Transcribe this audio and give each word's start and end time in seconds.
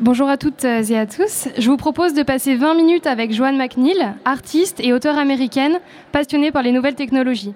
Bonjour 0.00 0.28
à 0.28 0.36
toutes 0.36 0.64
et 0.64 0.98
à 0.98 1.06
tous. 1.06 1.48
Je 1.56 1.70
vous 1.70 1.76
propose 1.76 2.14
de 2.14 2.22
passer 2.22 2.54
20 2.54 2.74
minutes 2.74 3.06
avec 3.06 3.32
Joanne 3.32 3.56
McNeil, 3.56 4.12
artiste 4.24 4.80
et 4.80 4.92
auteure 4.92 5.18
américaine 5.18 5.78
passionnée 6.12 6.50
par 6.52 6.62
les 6.62 6.72
nouvelles 6.72 6.94
technologies. 6.94 7.54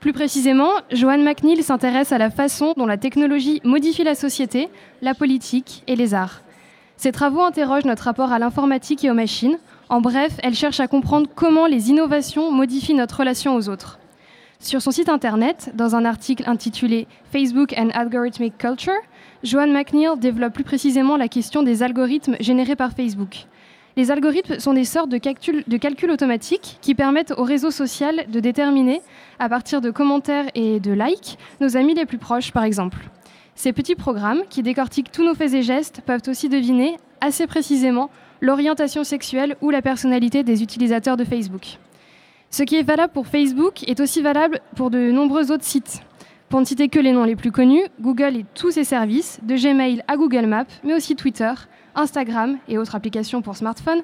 Plus 0.00 0.12
précisément, 0.12 0.70
Joanne 0.90 1.24
McNeil 1.24 1.62
s'intéresse 1.62 2.12
à 2.12 2.18
la 2.18 2.30
façon 2.30 2.74
dont 2.76 2.86
la 2.86 2.96
technologie 2.96 3.60
modifie 3.64 4.04
la 4.04 4.14
société, 4.14 4.68
la 5.00 5.14
politique 5.14 5.82
et 5.86 5.96
les 5.96 6.14
arts. 6.14 6.42
Ses 6.96 7.12
travaux 7.12 7.42
interrogent 7.42 7.84
notre 7.84 8.04
rapport 8.04 8.32
à 8.32 8.38
l'informatique 8.38 9.04
et 9.04 9.10
aux 9.10 9.14
machines. 9.14 9.58
En 9.88 10.00
bref, 10.00 10.32
elle 10.42 10.54
cherche 10.54 10.80
à 10.80 10.86
comprendre 10.86 11.28
comment 11.34 11.66
les 11.66 11.90
innovations 11.90 12.52
modifient 12.52 12.94
notre 12.94 13.18
relation 13.18 13.56
aux 13.56 13.68
autres. 13.68 13.98
Sur 14.62 14.80
son 14.80 14.92
site 14.92 15.08
internet, 15.08 15.72
dans 15.74 15.96
un 15.96 16.04
article 16.04 16.44
intitulé 16.46 17.08
Facebook 17.32 17.74
and 17.76 17.88
Algorithmic 17.94 18.56
Culture, 18.58 18.92
Joanne 19.42 19.72
McNeil 19.72 20.16
développe 20.16 20.54
plus 20.54 20.62
précisément 20.62 21.16
la 21.16 21.26
question 21.26 21.64
des 21.64 21.82
algorithmes 21.82 22.36
générés 22.38 22.76
par 22.76 22.92
Facebook. 22.92 23.46
Les 23.96 24.12
algorithmes 24.12 24.60
sont 24.60 24.72
des 24.72 24.84
sortes 24.84 25.08
de 25.08 25.18
calculs, 25.18 25.64
de 25.66 25.76
calcul 25.78 26.12
automatiques 26.12 26.78
qui 26.80 26.94
permettent 26.94 27.34
au 27.36 27.42
réseau 27.42 27.72
social 27.72 28.24
de 28.30 28.38
déterminer, 28.38 29.02
à 29.40 29.48
partir 29.48 29.80
de 29.80 29.90
commentaires 29.90 30.46
et 30.54 30.78
de 30.78 30.92
likes, 30.92 31.38
nos 31.60 31.76
amis 31.76 31.94
les 31.94 32.06
plus 32.06 32.18
proches, 32.18 32.52
par 32.52 32.62
exemple. 32.62 32.98
Ces 33.56 33.72
petits 33.72 33.96
programmes, 33.96 34.42
qui 34.48 34.62
décortiquent 34.62 35.10
tous 35.10 35.24
nos 35.24 35.34
faits 35.34 35.54
et 35.54 35.62
gestes, 35.64 36.02
peuvent 36.06 36.22
aussi 36.28 36.48
deviner, 36.48 36.98
assez 37.20 37.48
précisément, 37.48 38.10
l'orientation 38.40 39.02
sexuelle 39.02 39.56
ou 39.60 39.70
la 39.70 39.82
personnalité 39.82 40.44
des 40.44 40.62
utilisateurs 40.62 41.16
de 41.16 41.24
Facebook. 41.24 41.78
Ce 42.54 42.64
qui 42.64 42.76
est 42.76 42.82
valable 42.82 43.14
pour 43.14 43.28
Facebook 43.28 43.82
est 43.88 43.98
aussi 43.98 44.20
valable 44.20 44.60
pour 44.76 44.90
de 44.90 45.10
nombreux 45.10 45.50
autres 45.50 45.64
sites. 45.64 46.02
Pour 46.50 46.60
ne 46.60 46.66
citer 46.66 46.90
que 46.90 47.00
les 47.00 47.12
noms 47.12 47.24
les 47.24 47.34
plus 47.34 47.50
connus, 47.50 47.82
Google 47.98 48.36
et 48.36 48.44
tous 48.52 48.72
ses 48.72 48.84
services, 48.84 49.40
de 49.42 49.56
Gmail 49.56 50.04
à 50.06 50.18
Google 50.18 50.44
Maps, 50.44 50.66
mais 50.84 50.92
aussi 50.92 51.16
Twitter, 51.16 51.50
Instagram 51.94 52.58
et 52.68 52.76
autres 52.76 52.94
applications 52.94 53.40
pour 53.40 53.56
smartphone, 53.56 54.02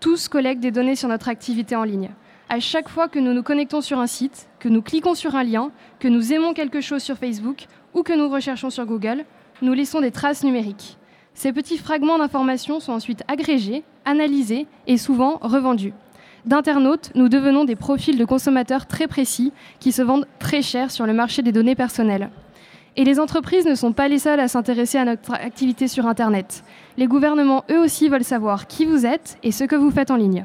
tous 0.00 0.28
collectent 0.28 0.62
des 0.62 0.70
données 0.70 0.96
sur 0.96 1.10
notre 1.10 1.28
activité 1.28 1.76
en 1.76 1.84
ligne. 1.84 2.08
À 2.48 2.58
chaque 2.58 2.88
fois 2.88 3.06
que 3.06 3.18
nous 3.18 3.34
nous 3.34 3.42
connectons 3.42 3.82
sur 3.82 3.98
un 3.98 4.06
site, 4.06 4.48
que 4.60 4.70
nous 4.70 4.80
cliquons 4.80 5.14
sur 5.14 5.36
un 5.36 5.44
lien, 5.44 5.70
que 5.98 6.08
nous 6.08 6.32
aimons 6.32 6.54
quelque 6.54 6.80
chose 6.80 7.02
sur 7.02 7.18
Facebook 7.18 7.66
ou 7.92 8.02
que 8.02 8.14
nous 8.14 8.30
recherchons 8.30 8.70
sur 8.70 8.86
Google, 8.86 9.26
nous 9.60 9.74
laissons 9.74 10.00
des 10.00 10.10
traces 10.10 10.42
numériques. 10.42 10.96
Ces 11.34 11.52
petits 11.52 11.76
fragments 11.76 12.16
d'informations 12.16 12.80
sont 12.80 12.94
ensuite 12.94 13.24
agrégés, 13.28 13.84
analysés 14.06 14.66
et 14.86 14.96
souvent 14.96 15.38
revendus 15.42 15.92
d'internautes, 16.46 17.10
nous 17.14 17.28
devenons 17.28 17.64
des 17.64 17.76
profils 17.76 18.18
de 18.18 18.24
consommateurs 18.24 18.86
très 18.86 19.06
précis 19.06 19.52
qui 19.78 19.92
se 19.92 20.02
vendent 20.02 20.26
très 20.38 20.62
cher 20.62 20.90
sur 20.90 21.06
le 21.06 21.12
marché 21.12 21.42
des 21.42 21.52
données 21.52 21.74
personnelles. 21.74 22.30
Et 22.96 23.04
les 23.04 23.20
entreprises 23.20 23.66
ne 23.66 23.74
sont 23.74 23.92
pas 23.92 24.08
les 24.08 24.18
seules 24.18 24.40
à 24.40 24.48
s'intéresser 24.48 24.98
à 24.98 25.04
notre 25.04 25.32
activité 25.32 25.86
sur 25.86 26.06
Internet. 26.06 26.64
Les 26.96 27.06
gouvernements, 27.06 27.64
eux 27.70 27.78
aussi, 27.78 28.08
veulent 28.08 28.24
savoir 28.24 28.66
qui 28.66 28.84
vous 28.84 29.06
êtes 29.06 29.38
et 29.42 29.52
ce 29.52 29.64
que 29.64 29.76
vous 29.76 29.90
faites 29.90 30.10
en 30.10 30.16
ligne. 30.16 30.44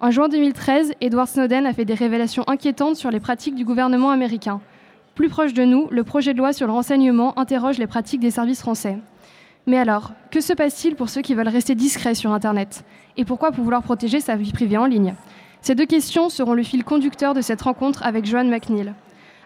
En 0.00 0.10
juin 0.10 0.28
2013, 0.28 0.92
Edward 1.00 1.28
Snowden 1.28 1.66
a 1.66 1.72
fait 1.72 1.84
des 1.84 1.94
révélations 1.94 2.44
inquiétantes 2.48 2.96
sur 2.96 3.10
les 3.10 3.20
pratiques 3.20 3.54
du 3.54 3.64
gouvernement 3.64 4.10
américain. 4.10 4.60
Plus 5.14 5.28
proche 5.28 5.54
de 5.54 5.64
nous, 5.64 5.86
le 5.90 6.02
projet 6.02 6.32
de 6.32 6.38
loi 6.38 6.52
sur 6.52 6.66
le 6.66 6.72
renseignement 6.72 7.38
interroge 7.38 7.78
les 7.78 7.86
pratiques 7.86 8.20
des 8.20 8.32
services 8.32 8.60
français. 8.60 8.98
Mais 9.66 9.78
alors, 9.78 10.12
que 10.30 10.40
se 10.40 10.52
passe-t-il 10.52 10.94
pour 10.94 11.08
ceux 11.08 11.22
qui 11.22 11.34
veulent 11.34 11.48
rester 11.48 11.74
discrets 11.74 12.14
sur 12.14 12.32
Internet? 12.32 12.84
Et 13.16 13.24
pourquoi 13.24 13.50
pour 13.50 13.64
vouloir 13.64 13.82
protéger 13.82 14.20
sa 14.20 14.36
vie 14.36 14.52
privée 14.52 14.76
en 14.76 14.84
ligne? 14.84 15.14
Ces 15.62 15.74
deux 15.74 15.86
questions 15.86 16.28
seront 16.28 16.52
le 16.52 16.62
fil 16.62 16.84
conducteur 16.84 17.32
de 17.32 17.40
cette 17.40 17.62
rencontre 17.62 18.02
avec 18.02 18.26
Joanne 18.26 18.50
McNeil. 18.50 18.92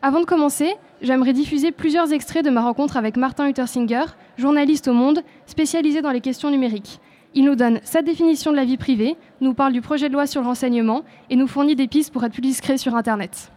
Avant 0.02 0.20
de 0.20 0.24
commencer, 0.24 0.74
j'aimerais 1.02 1.32
diffuser 1.32 1.70
plusieurs 1.70 2.12
extraits 2.12 2.44
de 2.44 2.50
ma 2.50 2.62
rencontre 2.62 2.96
avec 2.96 3.16
Martin 3.16 3.46
Luther 3.46 3.68
Singer, 3.68 4.04
journaliste 4.36 4.88
au 4.88 4.92
Monde, 4.92 5.22
spécialisé 5.46 6.02
dans 6.02 6.10
les 6.10 6.20
questions 6.20 6.50
numériques. 6.50 7.00
Il 7.34 7.44
nous 7.44 7.54
donne 7.54 7.80
sa 7.84 8.02
définition 8.02 8.50
de 8.50 8.56
la 8.56 8.64
vie 8.64 8.76
privée, 8.76 9.16
nous 9.40 9.54
parle 9.54 9.72
du 9.72 9.80
projet 9.80 10.08
de 10.08 10.14
loi 10.14 10.26
sur 10.26 10.40
le 10.40 10.48
renseignement 10.48 11.02
et 11.30 11.36
nous 11.36 11.46
fournit 11.46 11.76
des 11.76 11.86
pistes 11.86 12.12
pour 12.12 12.24
être 12.24 12.32
plus 12.32 12.42
discret 12.42 12.78
sur 12.78 12.96
Internet. 12.96 13.52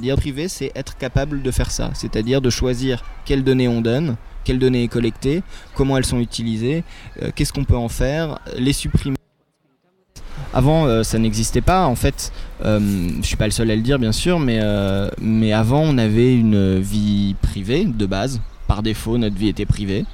Dire 0.00 0.16
privé, 0.16 0.46
c'est 0.48 0.72
être 0.74 0.98
capable 0.98 1.40
de 1.40 1.50
faire 1.50 1.70
ça, 1.70 1.90
c'est-à-dire 1.94 2.42
de 2.42 2.50
choisir 2.50 3.02
quelles 3.24 3.42
données 3.42 3.66
on 3.66 3.80
donne, 3.80 4.16
quelles 4.44 4.58
données 4.58 4.82
est 4.82 4.88
collectées, 4.88 5.42
comment 5.74 5.96
elles 5.96 6.04
sont 6.04 6.20
utilisées, 6.20 6.84
euh, 7.22 7.30
qu'est-ce 7.34 7.50
qu'on 7.50 7.64
peut 7.64 7.76
en 7.76 7.88
faire, 7.88 8.38
les 8.58 8.74
supprimer. 8.74 9.16
Avant, 10.52 10.84
euh, 10.84 11.02
ça 11.02 11.18
n'existait 11.18 11.62
pas. 11.62 11.86
En 11.86 11.94
fait, 11.94 12.30
euh, 12.62 13.08
je 13.22 13.26
suis 13.26 13.36
pas 13.36 13.46
le 13.46 13.52
seul 13.52 13.70
à 13.70 13.76
le 13.76 13.80
dire, 13.80 13.98
bien 13.98 14.12
sûr, 14.12 14.38
mais, 14.38 14.60
mais 15.18 15.52
avant, 15.54 15.80
on 15.80 15.96
avait 15.96 16.34
une 16.34 16.78
vie 16.78 17.34
privée 17.40 17.86
de 17.86 18.04
base. 18.04 18.42
Par 18.68 18.82
défaut, 18.82 19.16
notre 19.16 19.36
vie 19.36 19.48
était 19.48 19.66
privée. 19.66 20.04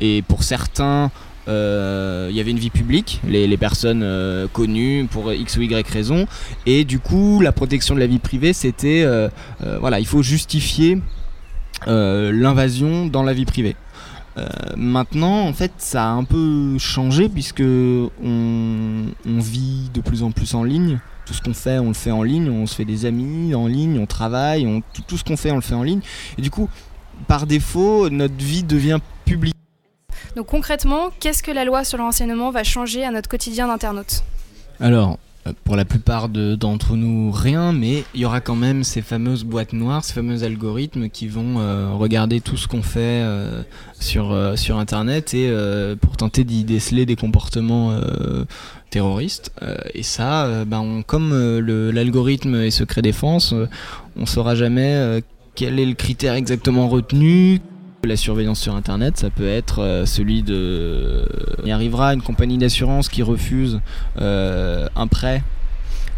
Et 0.00 0.22
pour 0.22 0.44
certains, 0.44 1.10
il 1.46 2.34
y 2.34 2.40
avait 2.40 2.50
une 2.50 2.58
vie 2.58 2.70
publique, 2.70 3.20
les, 3.26 3.46
les 3.46 3.56
personnes 3.56 4.04
connues 4.52 5.06
pour 5.10 5.32
X 5.32 5.56
ou 5.56 5.62
Y 5.62 5.88
raison. 5.88 6.26
Et 6.66 6.84
du 6.84 6.98
coup, 6.98 7.40
la 7.40 7.52
protection 7.52 7.94
de 7.94 8.00
la 8.00 8.06
vie 8.06 8.18
privée, 8.18 8.52
c'était. 8.52 9.06
voilà, 9.80 10.00
il 10.00 10.06
faut 10.06 10.22
justifier 10.22 10.98
euh, 11.88 12.32
l'invasion 12.32 13.06
dans 13.06 13.22
la 13.22 13.32
vie 13.32 13.44
privée. 13.44 13.76
Euh, 14.38 14.46
maintenant, 14.76 15.46
en 15.46 15.52
fait, 15.52 15.72
ça 15.78 16.04
a 16.04 16.08
un 16.08 16.24
peu 16.24 16.78
changé 16.78 17.28
puisque 17.28 17.62
on, 17.62 19.04
vit 19.26 19.90
de 19.92 20.00
plus 20.00 20.22
en 20.22 20.30
plus 20.30 20.54
en 20.54 20.64
ligne. 20.64 20.98
Tout 21.26 21.34
ce 21.34 21.42
qu'on 21.42 21.54
fait, 21.54 21.78
on 21.78 21.88
le 21.88 21.94
fait 21.94 22.10
en 22.10 22.22
ligne. 22.22 22.50
On 22.50 22.66
se 22.66 22.74
fait 22.74 22.84
des 22.84 23.04
amis 23.04 23.54
en 23.54 23.66
ligne, 23.66 23.98
on 23.98 24.06
travaille, 24.06 24.66
on, 24.66 24.82
tout, 25.06 25.16
ce 25.16 25.24
qu'on 25.24 25.36
fait, 25.36 25.50
on 25.50 25.56
le 25.56 25.60
fait 25.60 25.74
en 25.74 25.82
ligne. 25.82 26.00
Et 26.38 26.42
du 26.42 26.50
coup, 26.50 26.68
par 27.28 27.46
défaut, 27.46 28.10
notre 28.10 28.36
vie 28.36 28.62
devient 28.62 28.98
publique. 29.24 29.54
Donc 30.36 30.48
concrètement, 30.48 31.08
qu'est-ce 31.18 31.42
que 31.42 31.50
la 31.50 31.64
loi 31.64 31.82
sur 31.82 31.96
le 31.96 32.04
renseignement 32.04 32.50
va 32.50 32.62
changer 32.62 33.02
à 33.02 33.10
notre 33.10 33.26
quotidien 33.26 33.68
d'internaute 33.68 34.22
Alors, 34.80 35.18
euh, 35.46 35.52
pour 35.64 35.76
la 35.76 35.86
plupart 35.86 36.28
d'entre 36.28 36.94
nous, 36.94 37.32
rien, 37.32 37.72
mais 37.72 38.04
il 38.14 38.20
y 38.20 38.26
aura 38.26 38.42
quand 38.42 38.54
même 38.54 38.84
ces 38.84 39.00
fameuses 39.00 39.44
boîtes 39.44 39.72
noires, 39.72 40.04
ces 40.04 40.12
fameux 40.12 40.44
algorithmes 40.44 41.08
qui 41.08 41.26
vont 41.26 41.58
euh, 41.58 41.88
regarder 41.94 42.42
tout 42.42 42.58
ce 42.58 42.68
qu'on 42.68 42.82
fait 42.82 43.22
euh, 43.24 43.62
sur, 43.98 44.30
Internet 44.76 45.32
et 45.32 45.50
pour 46.02 46.18
tenter 46.18 46.44
d'y 46.44 46.64
déceler 46.64 47.06
des 47.06 47.16
comportements 47.16 47.98
terroristes. 48.90 49.50
et 49.94 50.02
ça, 50.02 50.64
ben, 50.66 51.02
comme 51.06 51.32
l'algorithme 51.92 52.56
est 52.56 52.70
secret 52.70 53.00
défense, 53.00 53.54
on 54.16 54.20
ne 54.20 54.26
saura 54.26 54.54
jamais 54.54 55.22
quel 55.54 55.80
est 55.80 55.86
le 55.86 55.94
critère 55.94 56.34
exactement 56.34 56.88
retenu, 56.88 57.60
la 58.06 58.16
surveillance 58.16 58.60
sur 58.60 58.74
Internet, 58.74 59.18
ça 59.18 59.30
peut 59.30 59.48
être 59.48 59.82
euh, 59.82 60.06
celui 60.06 60.42
de... 60.42 61.28
Il 61.64 61.70
arrivera 61.70 62.14
une 62.14 62.22
compagnie 62.22 62.58
d'assurance 62.58 63.08
qui 63.08 63.22
refuse 63.22 63.80
euh, 64.20 64.88
un 64.96 65.06
prêt 65.06 65.42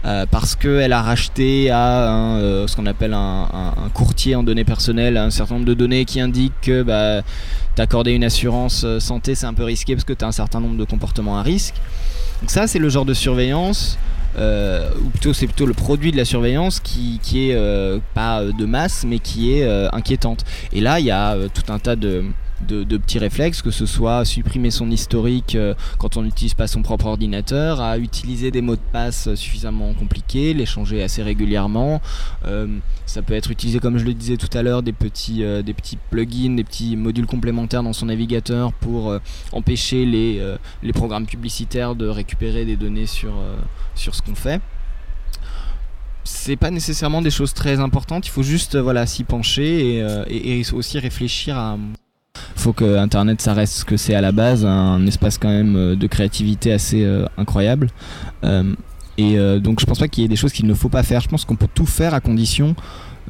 euh, 0.05 0.27
parce 0.31 0.55
qu'elle 0.55 0.93
a 0.93 1.03
racheté 1.03 1.71
à 1.71 2.39
ce 2.67 2.77
qu'on 2.77 2.87
appelle 2.87 3.15
un, 3.15 3.75
courtier 3.95 4.37
en 4.37 4.43
données 4.43 4.65
personnelles 4.65 5.17
un 5.17 5.31
certain 5.31 5.55
nombre 5.55 5.67
de 5.67 5.75
données 5.75 6.05
qui 6.05 6.21
indiquent 6.21 6.61
que 6.63 6.83
bah, 6.83 7.23
t'accorder 7.75 8.13
une 8.13 8.25
assurance 8.25 8.87
santé 9.01 9.35
c'est 9.35 9.47
un 9.47 9.55
peu 9.55 9.65
risqué 9.65 9.95
parce 9.95 10.05
que 10.05 10.13
tu 10.13 10.25
as 10.25 10.29
un 10.29 10.33
certain 10.33 10.61
nombre 10.61 10.77
de 10.77 10.85
comportements 10.85 11.39
à 11.39 11.43
risque. 11.43 11.75
Donc 12.41 12.51
ça 12.51 12.69
c'est 12.69 12.79
le 12.79 12.89
genre 12.89 13.07
de 13.07 13.15
surveillance 13.15 13.99
euh, 14.39 14.91
ou 15.05 15.09
plutôt 15.11 15.33
c'est 15.33 15.47
plutôt 15.47 15.67
le 15.67 15.75
produit 15.75 16.13
de 16.13 16.17
la 16.17 16.25
surveillance 16.25 16.81
qui, 16.81 17.19
qui 17.23 17.51
est 17.51 17.55
euh, 17.55 17.99
pas 18.15 18.45
de 18.45 18.67
masse 18.67 19.05
mais 19.07 19.19
qui 19.19 19.53
est 19.53 19.65
euh, 19.65 19.89
inquiétante. 19.93 20.45
Et 20.73 20.81
là 20.81 21.01
il 21.01 21.07
y 21.07 21.11
a 21.11 21.37
tout 21.53 21.73
un 21.73 21.79
tas 21.79 21.97
de 21.97 22.25
de, 22.67 22.97
petits 22.97 23.19
réflexes, 23.19 23.63
que 23.63 23.71
ce 23.71 23.87
soit 23.87 24.25
supprimer 24.25 24.71
son 24.71 24.91
historique 24.91 25.55
euh, 25.55 25.75
quand 25.99 26.17
on 26.17 26.23
n'utilise 26.23 26.55
pas 26.55 26.67
son 26.67 26.83
propre 26.83 27.07
ordinateur, 27.07 27.81
à 27.81 27.99
utiliser 27.99 28.51
des 28.51 28.61
mots 28.61 28.77
de 28.77 28.81
passe 28.93 29.35
suffisamment 29.35 29.95
compliqués, 29.95 30.55
les 30.55 30.67
changer 30.67 31.03
assez 31.03 31.23
régulièrement. 31.23 32.01
Euh, 32.47 32.67
ça 33.07 33.23
peut 33.23 33.35
être 33.35 33.51
utilisé, 33.51 33.79
comme 33.79 33.99
je 33.99 34.05
le 34.05 34.15
disais 34.15 34.37
tout 34.37 34.51
à 34.57 34.63
l'heure, 34.63 34.83
des 34.83 34.93
petits, 34.93 35.45
euh, 35.45 35.63
des 35.63 35.75
petits 35.75 35.99
plugins, 36.11 36.57
des 36.57 36.65
petits 36.65 36.97
modules 36.97 37.27
complémentaires 37.27 37.83
dans 37.83 37.93
son 37.93 38.07
navigateur 38.07 38.73
pour 38.73 39.19
empêcher 39.53 40.05
les, 40.05 40.43
les 40.83 40.93
programmes 40.93 41.27
publicitaires 41.27 41.95
de 41.95 42.07
récupérer 42.07 42.65
des 42.65 42.77
données 42.77 43.07
sur, 43.07 43.33
sur 43.95 44.15
ce 44.15 44.23
qu'on 44.23 44.35
fait 44.35 44.61
c'est 46.25 46.57
pas 46.57 46.71
nécessairement 46.71 47.23
des 47.23 47.31
choses 47.31 47.55
très 47.55 47.81
importantes, 47.81 48.27
il 48.27 48.31
faut 48.31 48.43
juste 48.43 48.77
voilà 48.77 49.07
s'y 49.07 49.25
pencher 49.25 49.97
et, 50.29 50.59
et, 50.61 50.73
aussi 50.75 50.99
réfléchir 50.99 51.57
à 51.57 51.79
faut 52.57 52.73
que 52.73 52.97
Internet 52.99 53.41
ça 53.41 53.55
reste 53.55 53.75
ce 53.75 53.85
que 53.85 53.97
c'est 53.97 54.15
à 54.15 54.21
la 54.21 54.33
base, 54.33 54.65
un 54.65 55.07
espace 55.07 55.39
quand 55.39 55.49
même 55.49 55.77
euh, 55.77 55.97
de 55.97 56.07
créativité 56.07 56.73
assez 56.73 57.05
euh, 57.05 57.27
incroyable. 57.37 57.89
Euh, 58.45 58.75
et 59.17 59.37
donc 59.59 59.81
je 59.81 59.85
pense 59.85 59.99
pas 59.99 60.07
qu'il 60.07 60.23
y 60.23 60.25
ait 60.25 60.29
des 60.29 60.37
choses 60.37 60.53
qu'il 60.53 60.69
ne 60.69 60.75
faut 60.75 60.89
pas 60.89 61.03
faire. 61.03 61.21
Je 61.21 61.27
pense 61.27 61.45
qu'on 61.45 61.57
peut 61.57 61.67
tout 61.75 61.87
faire 61.87 62.15
à 62.15 62.21
condition 62.21 62.77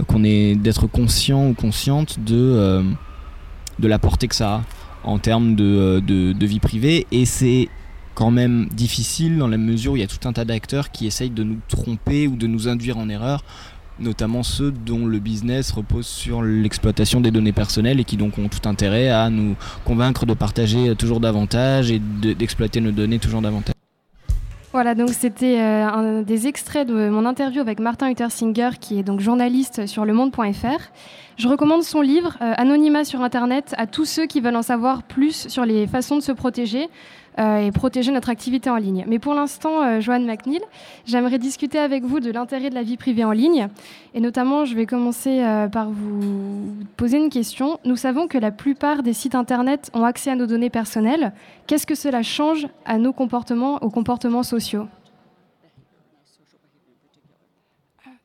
qu'on 0.06 0.22
ait 0.22 0.54
d'être 0.54 0.86
conscient 0.86 1.48
ou 1.48 1.54
consciente 1.54 2.20
de, 2.20 2.84
de 3.78 3.88
la 3.88 3.98
portée 3.98 4.28
que 4.28 4.34
ça 4.34 4.56
a 4.56 4.62
en 5.02 5.18
termes 5.18 5.54
de, 5.54 6.00
de, 6.00 6.46
vie 6.46 6.60
privée. 6.60 7.06
Et 7.10 7.24
c'est 7.24 7.70
quand 8.14 8.30
même 8.30 8.68
difficile 8.70 9.38
dans 9.38 9.48
la 9.48 9.56
mesure 9.56 9.92
où 9.92 9.96
il 9.96 10.00
y 10.00 10.04
a 10.04 10.08
tout 10.08 10.28
un 10.28 10.34
tas 10.34 10.44
d'acteurs 10.44 10.90
qui 10.90 11.06
essayent 11.06 11.30
de 11.30 11.42
nous 11.42 11.58
tromper 11.68 12.28
ou 12.28 12.36
de 12.36 12.46
nous 12.46 12.68
induire 12.68 12.98
en 12.98 13.08
erreur 13.08 13.42
notamment 14.00 14.42
ceux 14.42 14.70
dont 14.70 15.06
le 15.06 15.18
business 15.18 15.72
repose 15.72 16.06
sur 16.06 16.42
l'exploitation 16.42 17.20
des 17.20 17.30
données 17.30 17.52
personnelles 17.52 18.00
et 18.00 18.04
qui 18.04 18.16
donc 18.16 18.38
ont 18.38 18.48
tout 18.48 18.68
intérêt 18.68 19.08
à 19.08 19.30
nous 19.30 19.56
convaincre 19.84 20.26
de 20.26 20.34
partager 20.34 20.94
toujours 20.96 21.20
davantage 21.20 21.90
et 21.90 21.98
d'exploiter 21.98 22.80
nos 22.80 22.92
données 22.92 23.18
toujours 23.18 23.42
davantage. 23.42 23.74
Voilà, 24.72 24.94
donc 24.94 25.08
c'était 25.10 25.58
euh, 25.58 25.88
un 25.88 26.22
des 26.22 26.46
extraits 26.46 26.86
de 26.86 27.08
mon 27.08 27.24
interview 27.24 27.62
avec 27.62 27.80
Martin 27.80 28.10
Uttersinger, 28.10 28.70
qui 28.78 28.98
est 28.98 29.02
donc 29.02 29.20
journaliste 29.20 29.86
sur 29.86 30.04
le 30.04 30.12
monde.fr. 30.12 30.92
Je 31.38 31.48
recommande 31.48 31.82
son 31.82 32.02
livre 32.02 32.36
euh, 32.42 32.52
Anonymat 32.56 33.04
sur 33.04 33.22
Internet 33.22 33.74
à 33.78 33.86
tous 33.86 34.04
ceux 34.04 34.26
qui 34.26 34.40
veulent 34.40 34.56
en 34.56 34.62
savoir 34.62 35.04
plus 35.04 35.48
sur 35.48 35.64
les 35.64 35.86
façons 35.86 36.16
de 36.16 36.20
se 36.20 36.32
protéger. 36.32 36.90
Euh, 37.38 37.58
et 37.58 37.70
protéger 37.70 38.10
notre 38.10 38.30
activité 38.30 38.68
en 38.68 38.76
ligne. 38.76 39.04
Mais 39.06 39.20
pour 39.20 39.32
l'instant, 39.32 39.84
euh, 39.84 40.00
Joanne 40.00 40.26
McNeil, 40.26 40.60
j'aimerais 41.06 41.38
discuter 41.38 41.78
avec 41.78 42.02
vous 42.02 42.18
de 42.18 42.32
l'intérêt 42.32 42.68
de 42.68 42.74
la 42.74 42.82
vie 42.82 42.96
privée 42.96 43.22
en 43.22 43.30
ligne. 43.30 43.68
Et 44.12 44.18
notamment, 44.18 44.64
je 44.64 44.74
vais 44.74 44.86
commencer 44.86 45.40
euh, 45.40 45.68
par 45.68 45.88
vous 45.88 46.74
poser 46.96 47.18
une 47.18 47.30
question. 47.30 47.78
Nous 47.84 47.94
savons 47.94 48.26
que 48.26 48.38
la 48.38 48.50
plupart 48.50 49.04
des 49.04 49.12
sites 49.12 49.36
Internet 49.36 49.88
ont 49.94 50.02
accès 50.02 50.32
à 50.32 50.34
nos 50.34 50.46
données 50.46 50.70
personnelles. 50.70 51.32
Qu'est-ce 51.68 51.86
que 51.86 51.94
cela 51.94 52.24
change 52.24 52.66
à 52.84 52.98
nos 52.98 53.12
comportements, 53.12 53.80
aux 53.84 53.90
comportements 53.90 54.42
sociaux? 54.42 54.88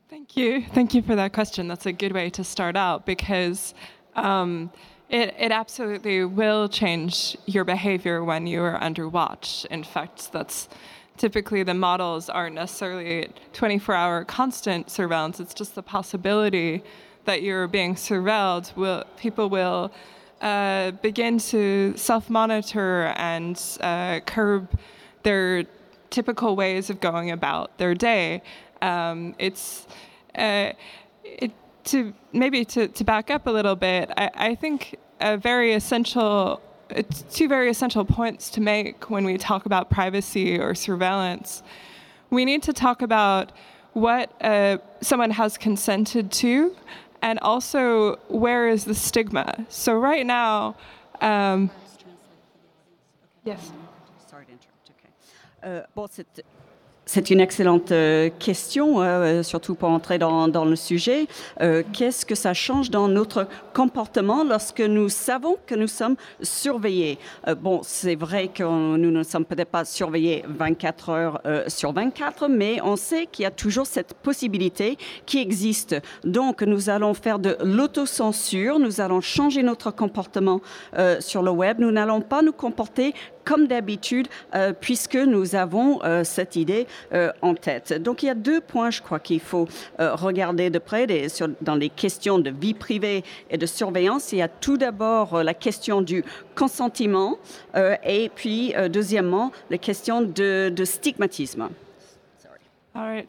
Thank 0.10 0.38
you. 0.38 0.64
Thank 0.74 1.30
question. 1.32 1.68
That's 1.68 1.86
a 1.86 1.92
good 1.92 2.14
way 2.14 2.32
to 2.32 2.44
start 2.44 2.76
out 2.76 3.06
because 3.06 3.76
um, 4.16 4.72
It, 5.10 5.36
it 5.38 5.52
absolutely 5.52 6.26
will 6.26 6.68
change 6.68 7.38
your 7.46 7.64
behavior 7.64 8.24
when 8.24 8.48
you 8.48 8.62
are 8.62 8.82
under 8.84 9.08
watch. 9.08 9.66
In 9.70 9.84
fact, 9.84 10.32
that's 10.32 10.70
typically 11.18 11.64
the 11.64 11.74
models 11.74 12.30
aren't 12.30 12.56
necessarily 12.56 13.30
24 13.54 13.96
hour 13.96 14.26
constant 14.26 14.90
surveillance, 14.90 15.40
it's 15.40 15.54
just 15.54 15.76
the 15.76 15.84
possibility 15.84 16.84
that 17.26 17.42
you're 17.42 17.68
being 17.68 17.96
surveilled. 17.96 18.76
Will, 18.76 19.04
people 19.18 19.50
will 19.50 19.92
uh, 20.42 20.92
begin 20.92 21.38
to 21.38 21.94
self 21.96 22.30
monitor 22.30 23.14
and 23.16 23.62
uh, 23.80 24.20
curb 24.26 24.78
their 25.24 25.64
typical 26.10 26.56
ways 26.56 26.90
of 26.90 27.00
going 27.00 27.32
about 27.32 27.78
their 27.78 27.96
day. 27.96 28.42
Um, 28.82 29.36
it's 29.40 29.88
uh, 30.36 30.74
it, 31.24 31.52
to 31.86 32.14
maybe 32.32 32.66
to, 32.66 32.88
to 32.88 33.04
back 33.04 33.30
up 33.30 33.48
a 33.48 33.52
little 33.52 33.76
bit, 33.76 34.10
I, 34.18 34.30
I 34.36 34.56
think 34.56 34.98
a 35.20 35.38
very 35.38 35.74
essential 35.74 36.62
two 37.32 37.48
very 37.48 37.70
essential 37.70 38.06
points 38.06 38.50
to 38.52 38.62
make 38.62 39.10
when 39.10 39.26
we 39.26 39.38
talk 39.38 39.66
about 39.66 39.90
privacy 39.90 40.60
or 40.60 40.76
surveillance. 40.76 41.64
We 42.30 42.46
need 42.46 42.64
to 42.64 42.74
talk 42.74 43.02
about 43.02 43.52
what 43.94 44.32
uh, 44.42 44.78
someone 45.02 45.32
has 45.32 45.58
consented 45.58 46.32
to 46.32 46.76
and 47.22 47.40
also 47.40 48.18
where 48.28 48.68
is 48.68 48.86
the 48.86 48.96
stigma. 48.96 49.66
So, 49.70 49.98
right 49.98 50.26
now, 50.26 50.76
um, 51.22 51.72
yes. 53.46 53.72
Sorry 54.28 54.46
to 54.46 54.52
interrupt. 54.52 54.92
Okay. 55.64 55.78
Uh, 55.78 55.86
well, 55.96 56.10
C'est 57.06 57.30
une 57.30 57.42
excellente 57.42 57.92
euh, 57.92 58.30
question, 58.40 59.02
euh, 59.02 59.44
surtout 59.44 59.76
pour 59.76 59.90
entrer 59.90 60.18
dans, 60.18 60.48
le 60.48 60.76
sujet. 60.78 61.28
Euh, 61.60 61.84
qu'est-ce 61.92 62.26
que 62.26 62.34
ça 62.34 62.54
change 62.54 62.90
dans 62.90 63.10
notre 63.10 63.48
comportement 63.74 64.46
lorsque 64.46 64.80
nous 64.80 65.10
savons 65.10 65.58
que 65.68 65.76
nous 65.76 65.88
sommes 65.88 66.16
surveillés? 66.42 67.20
Bon, 67.60 67.82
c'est 67.84 68.16
vrai 68.16 68.48
que 68.48 68.64
nous 68.64 69.12
ne 69.12 69.24
sommes 69.24 69.44
peut-être 69.44 69.70
pas 69.70 69.84
surveillés 69.84 70.46
24 70.48 71.10
heures 71.10 71.42
sur 71.68 71.92
24, 71.92 72.48
mais 72.48 72.80
on 72.84 72.96
sait 72.96 73.28
qu'il 73.30 73.44
y 73.44 73.46
a 73.46 73.52
toujours 73.52 73.86
cette 73.86 74.14
possibilité 74.14 74.98
qui 75.26 75.40
existe. 75.40 75.96
Donc, 76.24 76.62
nous 76.62 76.90
allons 76.90 77.14
faire 77.14 77.40
de 77.40 77.58
l'autocensure, 77.64 78.80
nous 78.80 79.02
allons 79.02 79.22
changer 79.22 79.64
notre 79.64 79.92
comportement 79.92 80.62
sur 81.20 81.44
le 81.44 81.52
web, 81.52 81.80
nous 81.80 81.92
n'allons 81.92 82.22
pas 82.22 82.42
nous 82.42 82.54
comporter 82.54 83.14
comme 83.44 83.68
d'habitude, 83.68 84.28
euh, 84.56 84.74
puisque 84.80 85.16
nous 85.16 85.56
avons 85.56 86.04
euh, 86.04 86.24
cette 86.24 86.56
idée 86.56 86.88
euh, 87.14 87.32
en 87.42 87.56
tête. 87.56 87.94
Donc 87.94 88.24
il 88.24 88.28
y 88.28 88.30
a 88.30 88.36
deux 88.36 88.62
points, 88.62 88.92
je 88.92 89.02
crois, 89.02 89.20
qu'il 89.20 89.40
faut 89.40 89.68
regarder 90.00 90.70
de 90.70 90.80
près 90.80 91.08
dans 91.62 91.76
les 91.76 91.90
questions 91.90 92.40
de 92.40 92.50
vie 92.50 92.74
privée 92.74 93.24
et 93.50 93.58
de 93.58 93.66
surveillance. 93.66 94.32
Il 94.32 94.38
y 94.38 94.42
a 94.42 94.48
tout 94.48 94.78
d'abord 94.78 95.44
la 95.44 95.54
question 95.54 96.02
du 96.02 96.24
consentement 96.56 97.38
et 98.04 98.30
puis 98.34 98.74
deuxièmement 98.90 99.52
la 99.70 99.78
question 99.78 100.22
de, 100.22 100.70
de 100.70 100.86
stigmatisme. 100.86 101.70
All 102.96 103.08
right, 103.08 103.28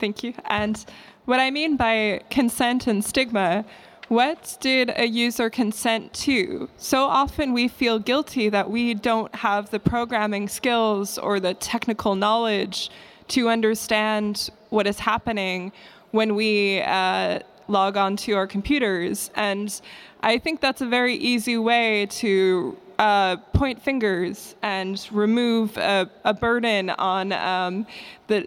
thank 0.00 0.24
you. 0.24 0.32
And 0.48 0.84
what 1.26 1.38
I 1.38 1.50
mean 1.50 1.76
by 1.76 2.22
consent 2.28 2.88
and 2.88 3.04
stigma 3.04 3.64
What 4.08 4.56
did 4.60 4.92
a 4.96 5.04
user 5.04 5.50
consent 5.50 6.12
to? 6.14 6.68
So 6.76 7.04
often 7.04 7.52
we 7.52 7.66
feel 7.66 7.98
guilty 7.98 8.48
that 8.50 8.70
we 8.70 8.94
don't 8.94 9.34
have 9.34 9.70
the 9.70 9.80
programming 9.80 10.48
skills 10.48 11.18
or 11.18 11.40
the 11.40 11.54
technical 11.54 12.14
knowledge 12.14 12.90
to 13.28 13.48
understand 13.48 14.48
what 14.70 14.86
is 14.86 15.00
happening 15.00 15.72
when 16.12 16.36
we 16.36 16.82
uh, 16.82 17.40
log 17.66 17.96
on 17.96 18.16
to 18.18 18.34
our 18.34 18.46
computers. 18.46 19.32
And 19.34 19.80
I 20.20 20.38
think 20.38 20.60
that's 20.60 20.80
a 20.80 20.86
very 20.86 21.16
easy 21.16 21.58
way 21.58 22.06
to 22.06 22.76
uh, 23.00 23.38
point 23.54 23.82
fingers 23.82 24.54
and 24.62 25.04
remove 25.10 25.76
a, 25.78 26.08
a 26.24 26.32
burden 26.32 26.90
on 26.90 27.32
um, 27.32 27.86
the 28.28 28.46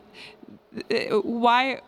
why 1.24 1.82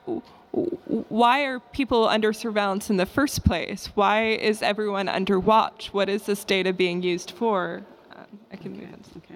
why 0.52 1.44
are 1.44 1.60
people 1.60 2.08
under 2.08 2.34
surveillance 2.34 2.90
in 2.90 2.98
the 2.98 3.06
first 3.06 3.46
place? 3.46 3.88
Why 3.96 4.28
is 4.28 4.62
everyone 4.62 5.08
under 5.08 5.40
watch? 5.40 5.94
What 5.94 6.10
is 6.10 6.24
this 6.24 6.44
data 6.44 6.74
being 6.74 7.02
used 7.02 7.32
for? 7.32 7.84
Uh, 8.12 8.24
I 8.52 8.58
can 8.58 8.74
move 8.74 8.90
on. 8.92 9.02
Okay. 9.18 9.31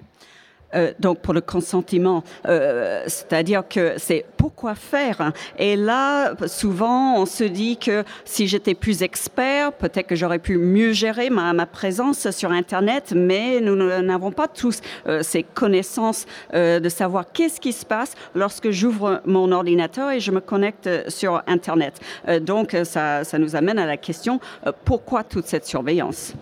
Euh, 0.74 0.92
donc 0.98 1.20
pour 1.20 1.34
le 1.34 1.40
consentement, 1.40 2.24
euh, 2.46 3.02
c'est-à-dire 3.06 3.62
que 3.68 3.94
c'est 3.98 4.24
pourquoi 4.36 4.74
faire. 4.74 5.32
Et 5.58 5.76
là, 5.76 6.34
souvent, 6.46 7.20
on 7.20 7.26
se 7.26 7.44
dit 7.44 7.76
que 7.76 8.04
si 8.24 8.46
j'étais 8.46 8.74
plus 8.74 9.02
expert, 9.02 9.72
peut-être 9.72 10.08
que 10.08 10.16
j'aurais 10.16 10.38
pu 10.38 10.58
mieux 10.58 10.92
gérer 10.92 11.30
ma, 11.30 11.52
ma, 11.52 11.66
présence 11.66 12.30
sur 12.30 12.50
Internet, 12.52 13.12
mais 13.14 13.60
nous 13.60 13.76
n'avons 13.76 14.32
pas 14.32 14.48
tous 14.48 14.80
euh, 15.06 15.22
ces 15.22 15.42
connaissances 15.42 16.26
de 16.52 16.88
savoir 16.88 17.32
qu'est-ce 17.32 17.60
qui 17.60 17.72
se 17.72 17.84
passe 17.84 18.14
lorsque 18.34 18.70
j'ouvre 18.70 19.20
mon 19.24 19.52
ordinateur 19.52 20.10
et 20.10 20.20
je 20.20 20.30
me 20.30 20.40
connecte 20.40 20.88
sur 21.08 21.42
Internet. 21.46 22.00
donc 22.40 22.76
ça, 22.84 23.24
ça 23.24 23.38
nous 23.38 23.56
amène 23.56 23.78
à 23.78 23.86
la 23.86 23.96
question, 23.96 24.40
pourquoi 24.84 25.24
toute 25.24 25.46
cette 25.46 25.66
surveillance? 25.66 26.34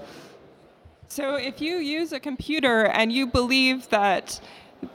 So 1.14 1.36
if 1.36 1.60
you 1.60 1.76
use 1.76 2.12
a 2.12 2.18
computer 2.18 2.86
and 2.86 3.12
you 3.12 3.28
believe 3.28 3.88
that 3.90 4.40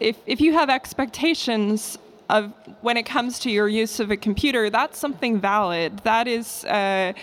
if, 0.01 0.17
if 0.25 0.41
you 0.41 0.51
have 0.51 0.69
expectations 0.69 1.97
of 2.29 2.51
when 2.81 2.97
it 2.97 3.05
comes 3.05 3.39
to 3.39 3.49
your 3.49 3.69
use 3.69 4.01
of 4.01 4.11
a 4.11 4.17
computer, 4.17 4.69
that's 4.69 4.99
something 4.99 5.39
valid. 5.39 5.99
That 5.99 6.27
is 6.27 6.65
uh, 6.65 7.13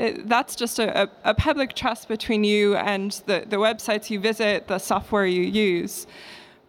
uh 0.00 0.12
that's 0.24 0.56
just 0.56 0.78
a, 0.78 1.10
a, 1.24 1.34
public 1.34 1.74
trust 1.74 2.08
between 2.08 2.44
you 2.44 2.76
and 2.76 3.10
the, 3.26 3.44
the 3.46 3.56
websites 3.56 4.08
you 4.08 4.20
visit, 4.20 4.68
the 4.68 4.78
software 4.78 5.26
you 5.26 5.42
use. 5.42 6.06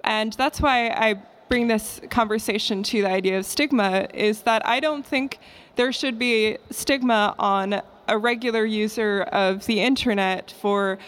And 0.03 0.33
that's 0.33 0.59
why 0.59 0.89
I 0.89 1.15
bring 1.47 1.69
this 1.69 2.01
conversation 2.09 2.83
to 2.83 3.01
the 3.03 3.09
idea 3.09 3.37
of 3.37 3.45
stigma 3.45 4.09
is 4.13 4.41
that 4.41 4.61
I 4.67 4.81
don't 4.81 5.05
think 5.05 5.39
there 5.77 5.93
should 5.93 6.19
be 6.19 6.57
stigma 6.69 7.33
on 7.39 7.81
a 8.09 8.17
regular 8.17 8.65
user 8.65 9.21
of 9.31 9.65
the 9.67 9.79
internet 9.79 10.51
for 10.51 10.99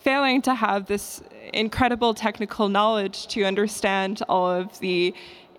failing 0.00 0.42
to 0.42 0.54
have 0.54 0.86
this 0.86 1.22
incredible 1.52 2.14
technical 2.14 2.68
knowledge 2.68 3.26
to 3.28 3.44
understand 3.44 4.22
all 4.28 4.48
of 4.50 4.78
the 4.80 5.14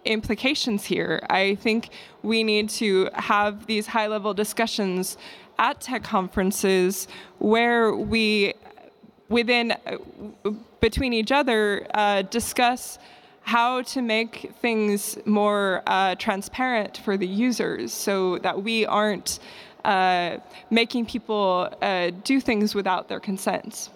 implications 0.05 0.85
here. 0.85 1.21
I 1.29 1.55
think 1.55 1.89
we 2.23 2.43
need 2.43 2.69
to 2.71 3.09
have 3.13 3.65
these 3.65 3.87
high 3.87 4.07
level 4.07 4.33
discussions 4.33 5.17
at 5.57 5.81
tech 5.81 6.03
conferences 6.03 7.07
where 7.39 7.93
we, 7.93 8.53
within, 9.27 9.75
between 10.79 11.13
each 11.13 11.31
other, 11.31 11.85
uh, 11.93 12.21
discuss 12.23 12.97
how 13.41 13.81
to 13.81 14.01
make 14.01 14.51
things 14.61 15.17
more 15.25 15.81
uh, 15.87 16.15
transparent 16.15 16.97
for 16.97 17.17
the 17.17 17.27
users 17.27 17.91
so 17.91 18.37
that 18.39 18.63
we 18.63 18.85
aren't 18.85 19.39
uh, 19.85 20.37
making 20.69 21.05
people 21.05 21.73
uh, 21.81 22.11
do 22.23 22.39
things 22.39 22.75
without 22.75 23.07
their 23.09 23.19
consent. 23.19 23.89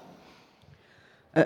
Euh, 1.37 1.45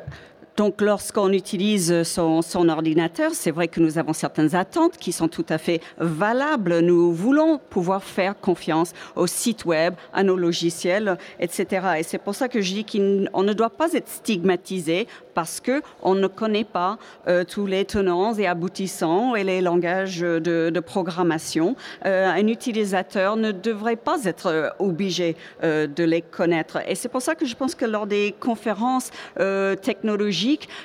donc, 0.57 0.81
lorsqu'on 0.81 1.31
utilise 1.31 2.01
son, 2.01 2.41
ordinateur, 2.69 3.31
c'est 3.33 3.51
vrai 3.51 3.67
que 3.67 3.79
nous 3.79 3.99
avons 3.99 4.13
certaines 4.13 4.55
attentes 4.55 4.97
qui 4.97 5.11
sont 5.11 5.27
tout 5.27 5.45
à 5.49 5.59
fait 5.59 5.81
valables. 5.99 6.79
Nous 6.79 7.13
voulons 7.13 7.59
pouvoir 7.69 8.03
faire 8.03 8.37
confiance 8.39 8.93
au 9.15 9.27
site 9.27 9.65
web, 9.65 9.93
à 10.13 10.23
nos 10.23 10.35
logiciels, 10.35 11.17
etc. 11.39 11.87
Et 11.99 12.03
c'est 12.03 12.17
pour 12.17 12.33
ça 12.33 12.49
que 12.49 12.59
je 12.61 12.73
dis 12.73 12.85
qu'on 12.85 13.43
ne 13.43 13.53
doit 13.53 13.69
pas 13.69 13.93
être 13.93 14.09
stigmatisé 14.09 15.07
parce 15.35 15.59
que 15.59 15.83
on 16.01 16.15
ne 16.15 16.25
connaît 16.25 16.63
pas 16.63 16.97
euh, 17.27 17.43
tous 17.43 17.67
les 17.67 17.85
tenants 17.85 18.33
et 18.33 18.47
aboutissants 18.47 19.35
et 19.35 19.43
les 19.43 19.61
langages 19.61 20.21
de, 20.21 20.79
programmation. 20.79 21.75
Euh, 22.05 22.27
un 22.27 22.47
utilisateur 22.47 23.35
ne 23.35 23.51
devrait 23.51 23.95
pas 23.95 24.23
être 24.23 24.47
euh, 24.47 24.69
obligé 24.79 25.35
de 25.61 26.03
les 26.03 26.21
connaître. 26.21 26.79
Et 26.87 26.95
c'est 26.95 27.09
pour 27.09 27.21
ça 27.21 27.35
que 27.35 27.45
je 27.45 27.55
pense 27.55 27.75
que 27.75 27.85
lors 27.85 28.07
des 28.07 28.33
conférences 28.39 29.11
euh, 29.39 29.75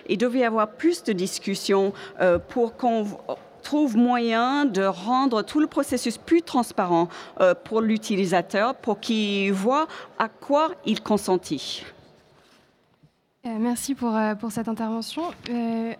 il 0.08 0.18
devait 0.18 0.40
y 0.40 0.44
avoir 0.44 0.70
plus 0.70 1.02
de 1.04 1.12
discussions 1.12 1.92
euh, 2.20 2.38
pour 2.38 2.76
qu'on 2.76 3.06
trouve 3.62 3.96
moyen 3.96 4.64
de 4.64 4.82
rendre 4.82 5.42
tout 5.42 5.60
le 5.60 5.66
processus 5.66 6.18
plus 6.18 6.42
transparent 6.42 7.08
euh, 7.40 7.54
pour 7.54 7.80
l'utilisateur, 7.80 8.74
pour 8.74 9.00
qu'il 9.00 9.52
voit 9.52 9.86
à 10.18 10.28
quoi 10.28 10.72
il 10.84 11.00
consentit. 11.00 11.84
Euh, 13.44 13.56
merci 13.58 13.94
pour, 13.94 14.16
euh, 14.16 14.34
cette 14.50 14.68
intervention. 14.68 15.22
Euh, 15.50 15.94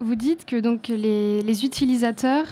vous 0.00 0.14
dites 0.16 0.44
que 0.44 0.60
donc, 0.60 0.88
les, 0.88 1.42
les 1.42 1.64
utilisateurs 1.64 2.46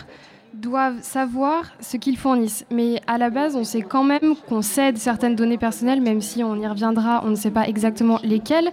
doivent 0.53 1.01
savoir 1.01 1.65
ce 1.79 1.97
qu'ils 1.97 2.17
fournissent. 2.17 2.65
Mais 2.71 3.01
à 3.05 3.17
la 3.17 3.29
base, 3.29 3.55
on 3.55 3.63
sait 3.63 3.81
quand 3.81 4.03
même 4.03 4.35
qu'on 4.47 4.61
cède 4.61 4.97
certaines 4.97 5.35
données 5.35 5.57
personnelles, 5.57 6.01
même 6.01 6.21
si 6.21 6.43
on 6.43 6.55
y 6.55 6.67
reviendra, 6.67 7.21
on 7.25 7.29
ne 7.29 7.35
sait 7.35 7.51
pas 7.51 7.67
exactement 7.67 8.19
lesquelles. 8.23 8.71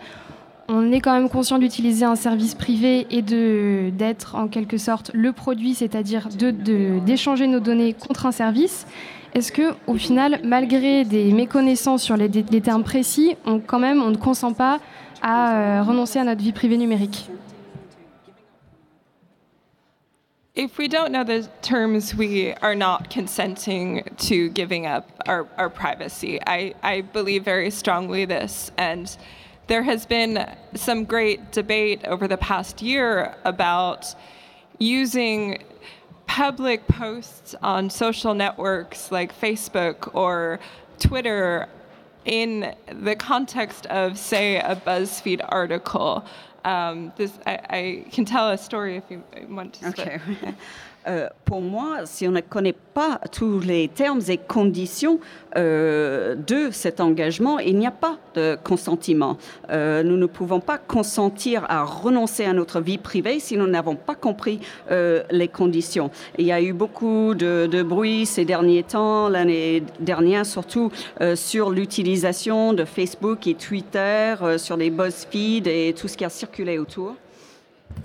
On 0.72 0.92
est 0.92 1.00
quand 1.00 1.14
même 1.14 1.28
conscient 1.28 1.58
d'utiliser 1.58 2.04
un 2.04 2.14
service 2.14 2.54
privé 2.54 3.04
et 3.10 3.22
d'être 3.22 4.36
en 4.36 4.46
quelque 4.46 4.78
sorte 4.78 5.10
le 5.12 5.32
produit, 5.32 5.74
c'est-à-dire 5.74 6.28
d'échanger 6.28 7.48
nos 7.48 7.58
données 7.58 7.92
contre 7.92 8.26
un 8.26 8.30
service. 8.30 8.86
Est-ce 9.34 9.50
que, 9.50 9.74
au 9.88 9.96
final, 9.96 10.38
malgré 10.44 11.04
des 11.04 11.32
méconnaissances 11.32 12.04
sur 12.04 12.16
les, 12.16 12.28
les 12.28 12.60
termes 12.60 12.84
précis, 12.84 13.34
on, 13.46 13.58
quand 13.58 13.80
même, 13.80 14.00
on 14.00 14.10
ne 14.10 14.16
consent 14.16 14.52
pas 14.52 14.78
à 15.20 15.54
euh, 15.54 15.82
renoncer 15.82 16.20
à 16.20 16.24
notre 16.24 16.40
vie 16.40 16.52
privée 16.52 16.76
numérique? 16.76 17.28
If 20.54 20.78
we 20.78 20.88
don't 20.88 21.10
know 21.10 21.24
the 21.24 21.48
terms, 21.62 22.14
we 22.16 22.54
are 22.62 22.76
not 22.76 23.08
consenting 23.12 24.04
to 24.28 24.52
giving 24.54 24.86
up 24.86 25.04
our, 25.26 25.48
our 25.58 25.68
privacy. 25.68 26.38
I, 26.46 26.74
I 26.84 27.02
believe 27.02 27.44
very 27.44 27.72
strongly 27.72 28.24
this. 28.24 28.70
And 28.78 29.06
there 29.70 29.84
has 29.84 30.04
been 30.04 30.44
some 30.74 31.04
great 31.04 31.52
debate 31.52 32.04
over 32.04 32.26
the 32.26 32.36
past 32.36 32.82
year 32.82 33.36
about 33.44 34.16
using 34.80 35.62
public 36.26 36.84
posts 36.88 37.54
on 37.62 37.88
social 37.88 38.34
networks 38.34 39.12
like 39.12 39.32
Facebook 39.32 40.12
or 40.12 40.58
Twitter 40.98 41.68
in 42.24 42.74
the 42.92 43.14
context 43.14 43.86
of, 43.86 44.18
say, 44.18 44.56
a 44.56 44.74
BuzzFeed 44.74 45.40
article. 45.48 46.24
Um, 46.64 47.12
this, 47.16 47.32
I, 47.46 47.60
I 47.70 48.04
can 48.10 48.24
tell 48.24 48.50
a 48.50 48.58
story 48.58 48.96
if 48.96 49.04
you 49.08 49.22
want 49.48 49.74
to. 49.74 49.86
Ok. 49.86 50.20
Euh, 51.06 51.28
pour 51.46 51.62
moi, 51.62 52.00
si 52.04 52.28
on 52.28 52.30
ne 52.30 52.40
connaît 52.40 52.74
pas 52.94 53.20
tous 53.32 53.60
les 53.60 53.88
termes 53.88 54.20
et 54.28 54.36
conditions 54.36 55.18
euh, 55.56 56.34
de 56.34 56.70
cet 56.70 57.00
engagement, 57.00 57.58
il 57.58 57.76
n'y 57.78 57.86
a 57.86 57.90
pas 57.90 58.18
de 58.34 58.58
consentement. 58.62 59.38
Euh, 59.70 60.02
nous 60.02 60.16
ne 60.16 60.26
pouvons 60.26 60.60
pas 60.60 60.78
consentir 60.78 61.64
à 61.68 61.84
renoncer 61.84 62.44
à 62.44 62.52
notre 62.52 62.80
vie 62.80 62.98
privée 62.98 63.40
si 63.40 63.56
nous 63.56 63.66
n'avons 63.66 63.96
pas 63.96 64.14
compris 64.14 64.60
euh, 64.90 65.22
les 65.30 65.48
conditions. 65.48 66.10
Il 66.38 66.46
y 66.46 66.52
a 66.52 66.60
eu 66.60 66.72
beaucoup 66.72 67.34
de, 67.34 67.66
de 67.66 67.82
bruit 67.82 68.26
ces 68.26 68.44
derniers 68.44 68.82
temps, 68.82 69.28
l'année 69.28 69.82
dernière 70.00 70.44
surtout, 70.44 70.90
sur 71.34 71.70
l'utilisation 71.70 72.72
de 72.72 72.84
Facebook 72.84 73.46
et 73.46 73.54
Twitter, 73.54 74.34
sur 74.58 74.76
les 74.76 74.90
BuzzFeed 74.90 75.66
et 75.66 75.94
tout 75.98 76.08
ce 76.08 76.16
qui 76.16 76.24
a 76.24 76.30
circulé 76.30 76.78
autour. 76.78 77.16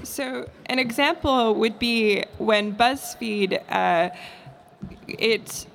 So, 0.04 0.50
an 0.68 0.80
example 0.80 1.56
would 1.56 1.80
be 1.80 2.24
when 2.38 2.76
BuzzFeed 2.76 3.62
uh, 3.70 4.10
it 5.08 5.66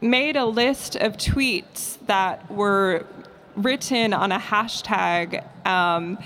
made 0.00 0.36
a 0.36 0.44
list 0.44 0.96
of 0.96 1.16
tweets 1.16 1.98
that 2.06 2.50
were 2.50 3.06
written 3.56 4.12
on 4.12 4.32
a 4.32 4.38
hashtag 4.38 5.44
um, 5.66 6.18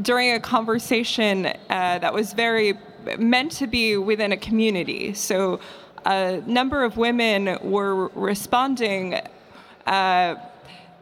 during 0.00 0.32
a 0.32 0.40
conversation 0.40 1.46
uh, 1.46 1.54
that 1.68 2.12
was 2.12 2.32
very 2.32 2.74
meant 3.18 3.52
to 3.52 3.66
be 3.66 3.96
within 3.96 4.32
a 4.32 4.36
community. 4.36 5.14
So, 5.14 5.60
a 6.04 6.42
number 6.46 6.84
of 6.84 6.96
women 6.96 7.58
were 7.62 8.08
responding. 8.08 9.20
Uh, 9.86 10.36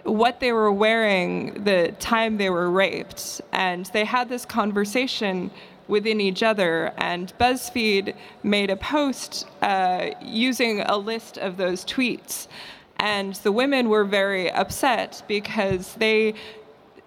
what 0.04 0.40
they 0.40 0.52
were 0.52 0.72
wearing 0.72 1.64
the 1.64 1.94
time 1.98 2.36
they 2.36 2.50
were 2.50 2.70
raped. 2.70 3.40
And 3.52 3.86
they 3.86 4.04
had 4.04 4.28
this 4.28 4.44
conversation 4.44 5.50
within 5.88 6.20
each 6.20 6.42
other. 6.42 6.92
And 6.96 7.32
BuzzFeed 7.38 8.14
made 8.42 8.70
a 8.70 8.76
post 8.76 9.46
uh, 9.60 10.10
using 10.20 10.80
a 10.80 10.96
list 10.96 11.38
of 11.38 11.56
those 11.56 11.84
tweets. 11.84 12.46
And 12.96 13.34
the 13.36 13.52
women 13.52 13.88
were 13.88 14.04
very 14.04 14.50
upset 14.50 15.22
because 15.26 15.94
they, 15.94 16.34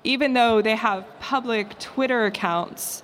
even 0.04 0.34
though 0.34 0.62
they 0.62 0.75
have 0.75 1.06
public 1.20 1.78
Twitter 1.80 2.25
accounts, 2.25 3.04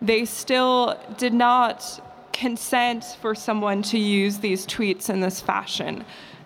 they 0.00 0.24
still 0.24 0.98
did 1.16 1.32
not 1.32 2.00
consent 2.32 3.16
for 3.20 3.34
someone 3.34 3.82
to 3.82 3.98
use 3.98 4.38
these 4.38 4.66
tweets 4.66 5.08
in 5.08 5.20
this 5.20 5.40
fashion. 5.40 6.04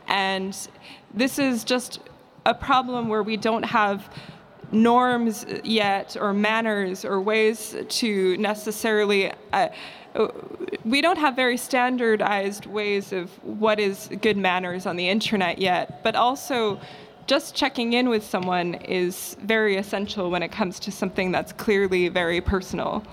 And 0.08 0.56
this 1.14 1.38
is 1.38 1.64
just 1.64 2.00
a 2.46 2.54
problem 2.54 3.08
where 3.08 3.22
we 3.22 3.36
don't 3.36 3.64
have 3.64 4.08
norms 4.72 5.44
yet 5.64 6.16
or 6.18 6.32
manners 6.32 7.04
or 7.04 7.20
ways 7.20 7.76
to 7.88 8.36
necessarily 8.38 9.32
uh, 9.52 9.68
we 10.84 11.00
don't 11.00 11.18
have 11.18 11.36
very 11.36 11.56
standardized 11.56 12.66
ways 12.66 13.12
of 13.12 13.30
what 13.44 13.78
is 13.78 14.08
good 14.22 14.36
manners 14.36 14.86
on 14.86 14.96
the 14.96 15.08
internet 15.08 15.58
yet 15.58 16.02
but 16.02 16.16
also 16.16 16.80
just 17.26 17.54
checking 17.54 17.92
in 17.92 18.08
with 18.08 18.24
someone 18.24 18.74
is 18.74 19.36
very 19.42 19.76
essential 19.76 20.30
when 20.30 20.42
it 20.42 20.50
comes 20.52 20.78
to 20.78 20.90
something 20.90 21.32
that's 21.32 21.52
clearly 21.52 22.08
very 22.08 22.40
personal 22.40 23.04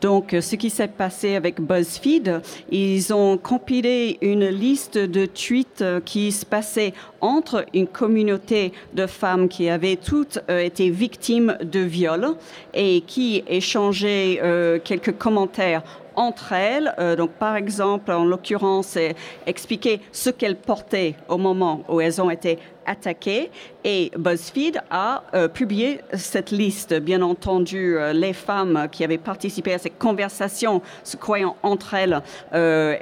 Donc, 0.00 0.34
ce 0.40 0.56
qui 0.56 0.70
s'est 0.70 0.88
passé 0.88 1.34
avec 1.34 1.60
BuzzFeed, 1.60 2.40
ils 2.70 3.12
ont 3.12 3.36
compilé 3.36 4.18
une 4.22 4.46
liste 4.46 4.98
de 4.98 5.26
tweets 5.26 5.82
euh, 5.82 6.00
qui 6.00 6.32
se 6.32 6.44
passaient 6.44 6.94
entre 7.20 7.64
une 7.74 7.86
communauté 7.86 8.72
de 8.94 9.06
femmes 9.06 9.48
qui 9.48 9.68
avaient 9.68 9.96
toutes 9.96 10.40
euh, 10.50 10.60
été 10.60 10.90
victimes 10.90 11.56
de 11.62 11.80
viol 11.80 12.34
et 12.74 13.02
qui 13.02 13.44
échangeaient 13.46 14.40
euh, 14.42 14.78
quelques 14.82 15.16
commentaires 15.16 15.82
entre 16.16 16.52
elles. 16.52 16.94
Euh, 16.98 17.14
donc, 17.14 17.30
par 17.32 17.56
exemple, 17.56 18.10
en 18.10 18.24
l'occurrence, 18.24 18.98
expliquer 19.46 20.00
ce 20.10 20.30
qu'elles 20.30 20.56
portaient 20.56 21.14
au 21.28 21.38
moment 21.38 21.84
où 21.88 22.00
elles 22.00 22.20
ont 22.20 22.30
été 22.30 22.58
attaquées. 22.86 23.50
Et 23.84 24.10
BuzzFeed 24.16 24.80
a 24.90 25.22
publié 25.52 26.00
cette 26.14 26.50
liste. 26.50 26.94
Bien 26.94 27.20
entendu, 27.20 27.98
les 28.14 28.32
femmes 28.32 28.88
qui 28.90 29.04
avaient 29.04 29.18
participé 29.18 29.74
à 29.74 29.78
cette 29.78 29.98
conversation, 29.98 30.80
se 31.04 31.18
croyant 31.18 31.54
entre 31.62 31.92
elles, 31.92 32.22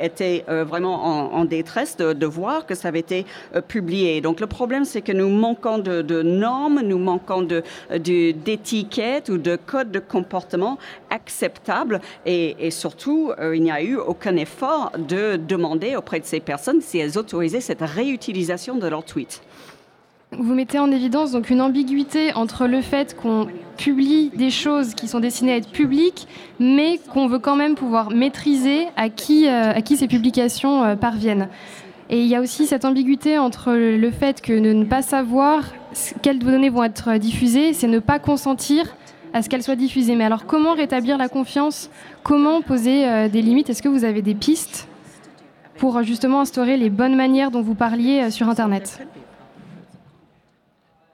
étaient 0.01 0.45
vraiment 0.49 1.33
en, 1.33 1.45
détresse 1.45 1.97
de, 1.97 2.27
voir 2.27 2.67
que 2.67 2.75
ça 2.75 2.89
avait 2.89 2.99
été 2.99 3.27
euh, 3.55 3.61
Donc, 4.21 4.41
le 4.41 4.47
problème, 4.47 4.85
c'est 4.85 5.03
que 5.03 5.13
nous 5.13 5.29
manquons 5.29 5.79
de, 5.79 6.03
de 6.03 6.23
normes, 6.23 6.81
nous 6.83 6.99
manquons 6.99 7.43
de- 7.43 7.63
de- 7.91 8.33
d'étiquettes 8.33 9.29
ou 9.29 9.39
de 9.39 9.57
codes 9.57 9.91
de 9.91 9.99
comportement 9.99 10.79
acceptables. 11.11 12.01
Et, 12.25 12.71
surtout, 12.71 13.33
euh, 13.39 13.57
il 13.57 13.63
n'y 13.63 13.71
a 13.71 13.83
eu 13.83 13.97
aucun 13.97 14.37
effort 14.37 14.93
de 14.99 15.37
demander 15.37 15.97
auprès 15.97 16.21
de 16.21 16.25
ces 16.27 16.41
personnes 16.41 16.81
si 16.81 16.99
elles 16.99 17.19
autorisaient 17.19 17.61
cette 17.61 17.83
réutilisation 17.83 18.77
de 18.77 18.87
leurs 18.87 19.05
tweets. 19.05 19.43
Vous 20.33 20.55
mettez 20.55 20.79
en 20.81 20.91
évidence 20.91 21.31
donc 21.31 21.51
une 21.51 21.61
ambiguïté 21.61 22.33
entre 22.35 22.67
le 22.67 22.83
fait 22.83 23.17
qu'on 23.17 23.47
publie 23.77 24.31
des 24.35 24.51
choses 24.51 24.95
qui 24.95 25.07
sont 25.07 25.21
destinées 25.21 25.53
à 25.53 25.57
être 25.59 25.71
publiques, 25.71 26.27
mais 26.59 26.99
qu'on 27.13 27.29
veut 27.29 27.39
quand 27.39 27.55
même 27.57 27.77
pouvoir 27.77 28.11
maîtriser 28.11 28.89
à 28.97 29.09
qui, 29.09 29.47
euh, 29.47 29.73
à 29.73 29.83
qui 29.83 29.97
ces 29.97 30.09
publications 30.09 30.83
euh, 30.83 30.97
parviennent. 30.97 31.49
Et 32.09 32.21
il 32.21 32.27
y 32.27 32.37
a 32.37 32.41
aussi 32.41 32.67
cette 32.67 32.85
ambiguïté 32.85 33.39
entre 33.39 33.73
le 33.73 34.11
fait 34.11 34.41
que 34.41 34.53
ne 34.53 34.85
pas 34.85 35.03
savoir 35.03 35.65
quelles 36.23 36.39
données 36.39 36.69
vont 36.69 36.85
être 36.85 37.17
diffusées, 37.17 37.73
c'est 37.73 37.89
ne 37.89 37.99
pas 37.99 38.19
consentir 38.19 38.95
à 39.33 39.43
ce 39.43 39.49
qu'elles 39.49 39.63
soient 39.63 39.77
diffusées. 39.77 40.15
Mais 40.15 40.25
alors 40.25 40.47
comment 40.47 40.75
rétablir 40.75 41.19
la 41.19 41.29
confiance? 41.29 41.91
Comment 42.23 42.63
poser 42.63 43.09
euh, 43.09 43.29
des 43.29 43.43
limites? 43.43 43.71
Est-ce 43.71 43.83
que 43.83 43.89
vous 43.89 44.05
avez 44.05 44.23
des 44.23 44.35
pistes 44.35 44.89
pour 45.79 45.97
euh, 45.97 46.03
justement 46.03 46.41
instaurer 46.41 46.77
les 46.77 46.91
bonnes 46.91 47.17
manières 47.17 47.51
dont 47.51 47.63
vous 47.63 47.75
parliez 47.75 48.23
euh, 48.23 48.31
sur 48.31 48.49
Internet? 48.49 49.01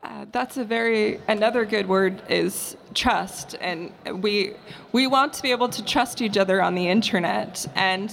Uh, 0.04 0.26
that's 0.30 0.58
a 0.58 0.64
very 0.64 1.18
another 1.28 1.64
good 1.64 1.86
word 1.88 2.14
is 2.28 2.76
trust. 2.92 3.56
And 3.62 3.90
we 4.22 4.52
we 4.92 5.06
want 5.06 5.32
to 5.34 5.42
be 5.42 5.52
able 5.52 5.70
to 5.70 5.82
trust 5.82 6.20
each 6.20 6.36
other 6.36 6.60
on 6.60 6.74
the 6.74 6.90
internet. 6.90 7.66
And 7.76 8.08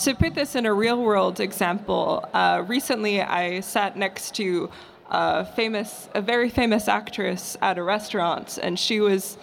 to 0.00 0.14
put 0.14 0.34
this 0.34 0.54
in 0.54 0.64
a 0.66 0.72
real 0.72 1.02
world 1.02 1.40
example 1.40 2.26
uh, 2.32 2.64
recently 2.66 3.20
i 3.20 3.60
sat 3.60 3.96
next 3.96 4.34
to 4.34 4.70
a 5.10 5.44
famous 5.44 6.08
a 6.14 6.22
very 6.22 6.48
famous 6.48 6.88
actress 6.88 7.56
at 7.60 7.76
a 7.76 7.82
restaurant 7.82 8.58
and 8.62 8.78
she 8.78 9.00
was 9.00 9.36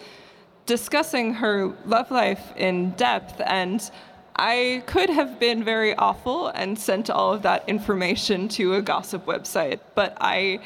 discussing 0.65 1.33
her 1.33 1.73
love 1.85 2.09
life 2.11 2.53
in 2.57 2.91
depth 2.91 3.39
and 3.45 3.91
I 4.39 4.83
could 4.85 5.09
have 5.09 5.39
been 5.39 5.63
very 5.63 5.95
awful 5.95 6.49
and 6.49 6.77
sent 6.77 7.09
all 7.09 7.33
of 7.33 7.41
that 7.41 7.67
information 7.67 8.47
to 8.49 8.75
a 8.75 8.81
gossip 8.83 9.25
website, 9.25 9.79
but 9.95 10.15
I 10.21 10.59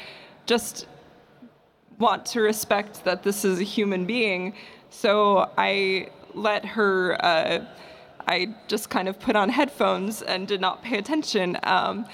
just 0.44 0.86
want 1.98 2.26
to 2.26 2.42
respect 2.42 3.04
that 3.04 3.22
this 3.22 3.46
is 3.46 3.60
a 3.60 3.62
human 3.62 4.04
being. 4.04 4.54
So 4.90 5.50
I 5.56 6.08
let 6.34 6.66
her, 6.66 7.16
uh, 7.24 7.64
I 8.26 8.54
just 8.68 8.90
kind 8.90 9.08
of 9.08 9.18
put 9.18 9.36
on 9.36 9.48
headphones 9.48 10.22
and 10.22 10.46
did 10.46 10.60
not 10.60 10.82
pay 10.82 10.98
attention. 10.98 11.58
Um, 11.62 12.06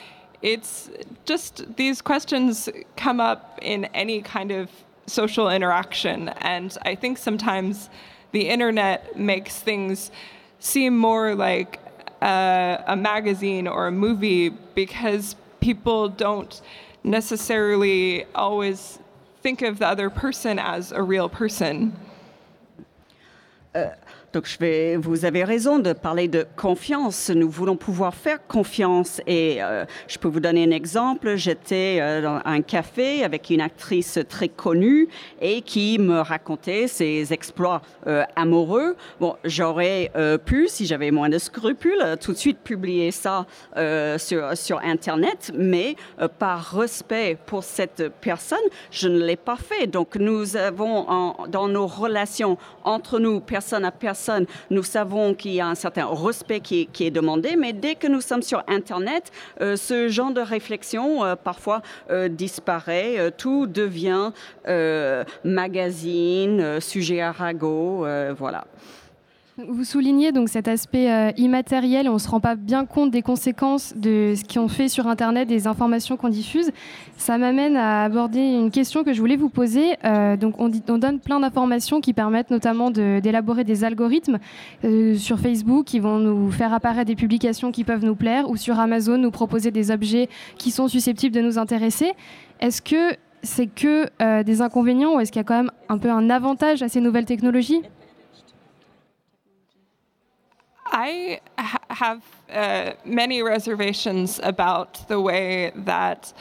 it's 0.42 0.90
just 1.24 1.76
these 1.76 2.00
questions 2.00 2.68
come 2.96 3.20
up 3.20 3.58
in 3.60 3.86
any 3.86 4.22
kind 4.22 4.52
of 4.52 4.70
social 5.06 5.48
interaction, 5.50 6.28
and 6.28 6.76
I 6.82 6.94
think 6.94 7.18
sometimes 7.18 7.88
the 8.32 8.48
internet 8.48 9.18
makes 9.18 9.58
things 9.58 10.10
seem 10.60 10.96
more 10.96 11.34
like 11.34 11.80
a, 12.20 12.84
a 12.88 12.96
magazine 12.96 13.66
or 13.66 13.86
a 13.86 13.92
movie 13.92 14.50
because 14.50 15.34
people 15.60 16.08
don't 16.08 16.60
necessarily 17.04 18.24
always 18.34 18.98
think 19.42 19.62
of 19.62 19.78
the 19.78 19.86
other 19.86 20.10
person 20.10 20.58
as 20.58 20.92
a 20.92 21.02
real 21.02 21.28
person. 21.28 21.96
Donc 24.35 24.47
je 24.47 24.58
vais, 24.58 24.97
vous 24.97 25.25
avez 25.25 25.42
raison 25.42 25.78
de 25.78 25.94
parler 25.94 26.28
de 26.28 26.47
confiance. 26.54 27.30
Nous 27.30 27.49
voulons 27.49 27.76
pouvoir 27.76 28.14
faire 28.14 28.47
confiance. 28.47 29.23
Et 29.26 29.62
euh, 29.62 29.87
je 30.06 30.18
peux 30.18 30.28
vous 30.28 30.40
donner 30.40 30.64
un 30.64 30.70
exemple. 30.70 31.37
J'étais 31.37 31.97
euh, 31.99 32.20
dans 32.20 32.42
un 32.44 32.61
café 32.61 33.25
avec 33.25 33.49
une 33.49 33.62
actrice 33.62 34.18
très 34.28 34.49
connue 34.49 35.08
et 35.40 35.62
qui 35.62 35.99
me 35.99 36.20
racontait 36.20 36.88
ses 36.88 37.32
exploits 37.32 37.80
euh, 38.06 38.25
amoureux. 38.37 38.97
Bon, 39.18 39.37
j'aurais 39.44 40.12
pu, 40.44 40.68
si 40.68 40.85
j'avais 40.85 41.11
moins 41.11 41.30
de 41.30 41.38
scrupules, 41.38 42.16
tout 42.20 42.32
de 42.32 42.38
suite 42.38 42.58
publier 42.58 43.11
ça 43.11 43.47
sur, 44.18 44.56
sur 44.56 44.78
Internet, 44.80 45.52
mais 45.56 45.97
par 46.38 46.73
respect 46.73 47.38
pour 47.47 47.64
cette 47.64 48.08
personne, 48.20 48.58
je 48.90 49.08
ne 49.08 49.25
l'ai 49.25 49.37
pas 49.37 49.56
fait. 49.56 49.87
Donc 49.87 50.16
nous 50.16 50.56
avons 50.56 51.35
dans 51.49 51.68
nos 51.68 51.87
relations 51.87 52.58
entre 52.85 53.18
nous, 53.18 53.40
personne 53.40 53.85
à 53.85 53.90
personne, 53.90 54.17
nous 54.70 54.82
savons 54.82 55.34
qu'il 55.34 55.52
y 55.52 55.60
a 55.60 55.66
un 55.66 55.75
certain 55.75 56.06
respect 56.06 56.60
qui, 56.60 56.88
est 57.00 57.10
demandé, 57.10 57.56
mais 57.56 57.72
dès 57.72 57.94
que 57.94 58.06
nous 58.06 58.20
sommes 58.20 58.42
sur 58.42 58.62
Internet, 58.68 59.30
euh, 59.60 59.76
ce 59.76 60.08
genre 60.08 60.32
de 60.32 60.40
réflexion 60.40 61.25
euh, 61.25 61.37
parfois 61.37 61.82
euh, 62.10 62.28
disparaît, 62.28 63.32
tout 63.37 63.66
devient 63.66 64.32
magazine, 65.44 66.80
sujet 66.80 67.20
à 67.20 67.32
ragot, 67.32 68.06
voilà. 68.37 68.64
Vous 69.66 69.82
soulignez 69.82 70.30
donc 70.30 70.48
cet 70.48 70.68
aspect 70.68 71.10
euh, 71.10 71.32
immatériel, 71.36 72.08
on 72.08 72.12
ne 72.12 72.18
se 72.18 72.28
rend 72.28 72.38
pas 72.38 72.54
bien 72.54 72.86
compte 72.86 73.10
des 73.10 73.22
conséquences 73.22 73.92
de 73.96 74.34
ce 74.36 74.44
qu'on 74.44 74.68
fait 74.68 74.86
sur 74.86 75.08
Internet, 75.08 75.48
des 75.48 75.66
informations 75.66 76.16
qu'on 76.16 76.28
diffuse. 76.28 76.70
Ça 77.16 77.38
m'amène 77.38 77.76
à 77.76 78.04
aborder 78.04 78.38
une 78.38 78.70
question 78.70 79.02
que 79.02 79.12
je 79.12 79.18
voulais 79.18 79.34
vous 79.34 79.48
poser. 79.48 79.96
Euh, 80.04 80.36
donc 80.36 80.60
on, 80.60 80.70
on, 80.88 80.98
donne 80.98 81.18
plein 81.18 81.40
d'informations 81.40 82.00
qui 82.00 82.12
permettent 82.12 82.52
notamment 82.52 82.92
d'élaborer 82.92 83.64
des 83.64 83.82
algorithmes 83.82 84.38
euh, 84.84 85.16
sur 85.16 85.40
Facebook 85.40 85.86
qui 85.86 85.98
vont 85.98 86.20
nous 86.20 86.52
faire 86.52 86.72
apparaître 86.72 87.06
des 87.06 87.16
publications 87.16 87.72
qui 87.72 87.82
peuvent 87.82 88.04
nous 88.04 88.14
plaire 88.14 88.48
ou 88.48 88.56
sur 88.56 88.78
Amazon 88.78 89.18
nous 89.18 89.32
proposer 89.32 89.72
des 89.72 89.90
objets 89.90 90.28
qui 90.56 90.70
sont 90.70 90.86
susceptibles 90.86 91.34
de 91.34 91.40
nous 91.40 91.58
intéresser. 91.58 92.12
Est-ce 92.60 92.80
que 92.80 93.16
c'est 93.42 93.66
que 93.66 94.06
des 94.42 94.62
inconvénients 94.62 95.16
ou 95.16 95.20
est-ce 95.20 95.32
qu'il 95.32 95.40
y 95.40 95.44
a 95.44 95.44
quand 95.44 95.56
même 95.56 95.70
un 95.88 95.98
peu 95.98 96.10
un 96.10 96.30
avantage 96.30 96.82
à 96.82 96.88
ces 96.88 97.00
nouvelles 97.00 97.24
technologies? 97.24 97.82
I 100.90 101.40
ha- 101.59 101.78
have 101.90 102.23
uh, 102.50 102.92
many 103.04 103.42
reservations 103.42 104.40
about 104.42 105.07
the 105.09 105.21
way 105.21 105.73
that 105.75 106.33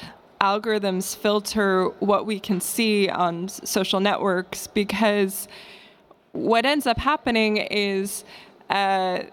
algorithms 0.41 1.15
filter 1.15 1.85
what 1.99 2.25
we 2.25 2.39
can 2.39 2.61
see 2.61 3.09
on 3.09 3.49
social 3.49 3.99
networks 3.99 4.67
because 4.67 5.47
what 6.31 6.65
ends 6.65 6.85
up 6.85 6.97
happening 6.97 7.57
is 7.57 8.23
uh, 8.69 9.23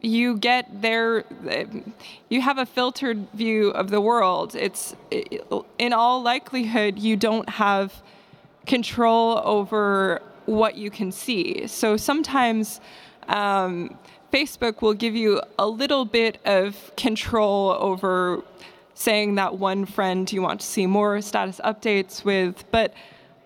you 0.00 0.36
get 0.36 0.80
there 0.80 1.24
you 2.28 2.40
have 2.40 2.58
a 2.58 2.64
filtered 2.64 3.26
view 3.34 3.68
of 3.70 3.90
the 3.90 4.00
world. 4.00 4.54
It's 4.54 4.94
in 5.78 5.92
all 5.92 6.22
likelihood 6.22 6.98
you 6.98 7.16
don't 7.16 7.48
have 7.48 8.02
control 8.66 9.42
over 9.44 10.22
what 10.46 10.76
you 10.76 10.90
can 10.90 11.12
see. 11.12 11.66
So 11.66 11.96
sometimes 11.96 12.80
um, 13.28 13.96
Facebook 14.32 14.80
will 14.80 14.94
give 14.94 15.16
you 15.16 15.40
a 15.58 15.66
little 15.66 16.04
bit 16.04 16.38
of 16.44 16.92
control 16.96 17.76
over 17.78 18.42
saying 18.94 19.36
that 19.36 19.56
one 19.56 19.86
friend 19.86 20.30
you 20.30 20.42
want 20.42 20.60
to 20.60 20.66
see 20.66 20.86
more 20.86 21.20
status 21.20 21.60
updates 21.64 22.24
with. 22.24 22.64
But 22.70 22.92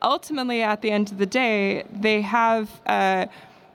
ultimately, 0.03 0.63
at 0.63 0.83
the 0.83 0.91
end 0.91 1.13
of 1.13 1.19
the 1.19 1.27
day, 1.27 1.85
they 1.93 2.21
have 2.23 2.69
uh, 2.87 3.27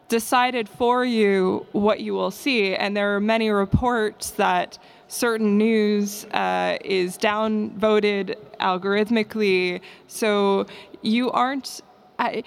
decided 0.10 0.67
for 0.67 1.06
you 1.06 1.65
what 1.72 2.02
you 2.02 2.13
will 2.13 2.32
see. 2.32 2.76
And 2.76 2.95
there 2.95 3.15
are 3.15 3.22
many 3.22 3.50
reports 3.50 4.32
that 4.32 4.78
certain 5.08 5.58
news 5.58 6.26
uh, 6.26 6.78
is 6.84 7.17
downvoted 7.17 8.36
algorithmically. 8.60 9.82
So 10.08 10.67
you 11.02 11.32
aren't. 11.32 11.82
I, 12.19 12.43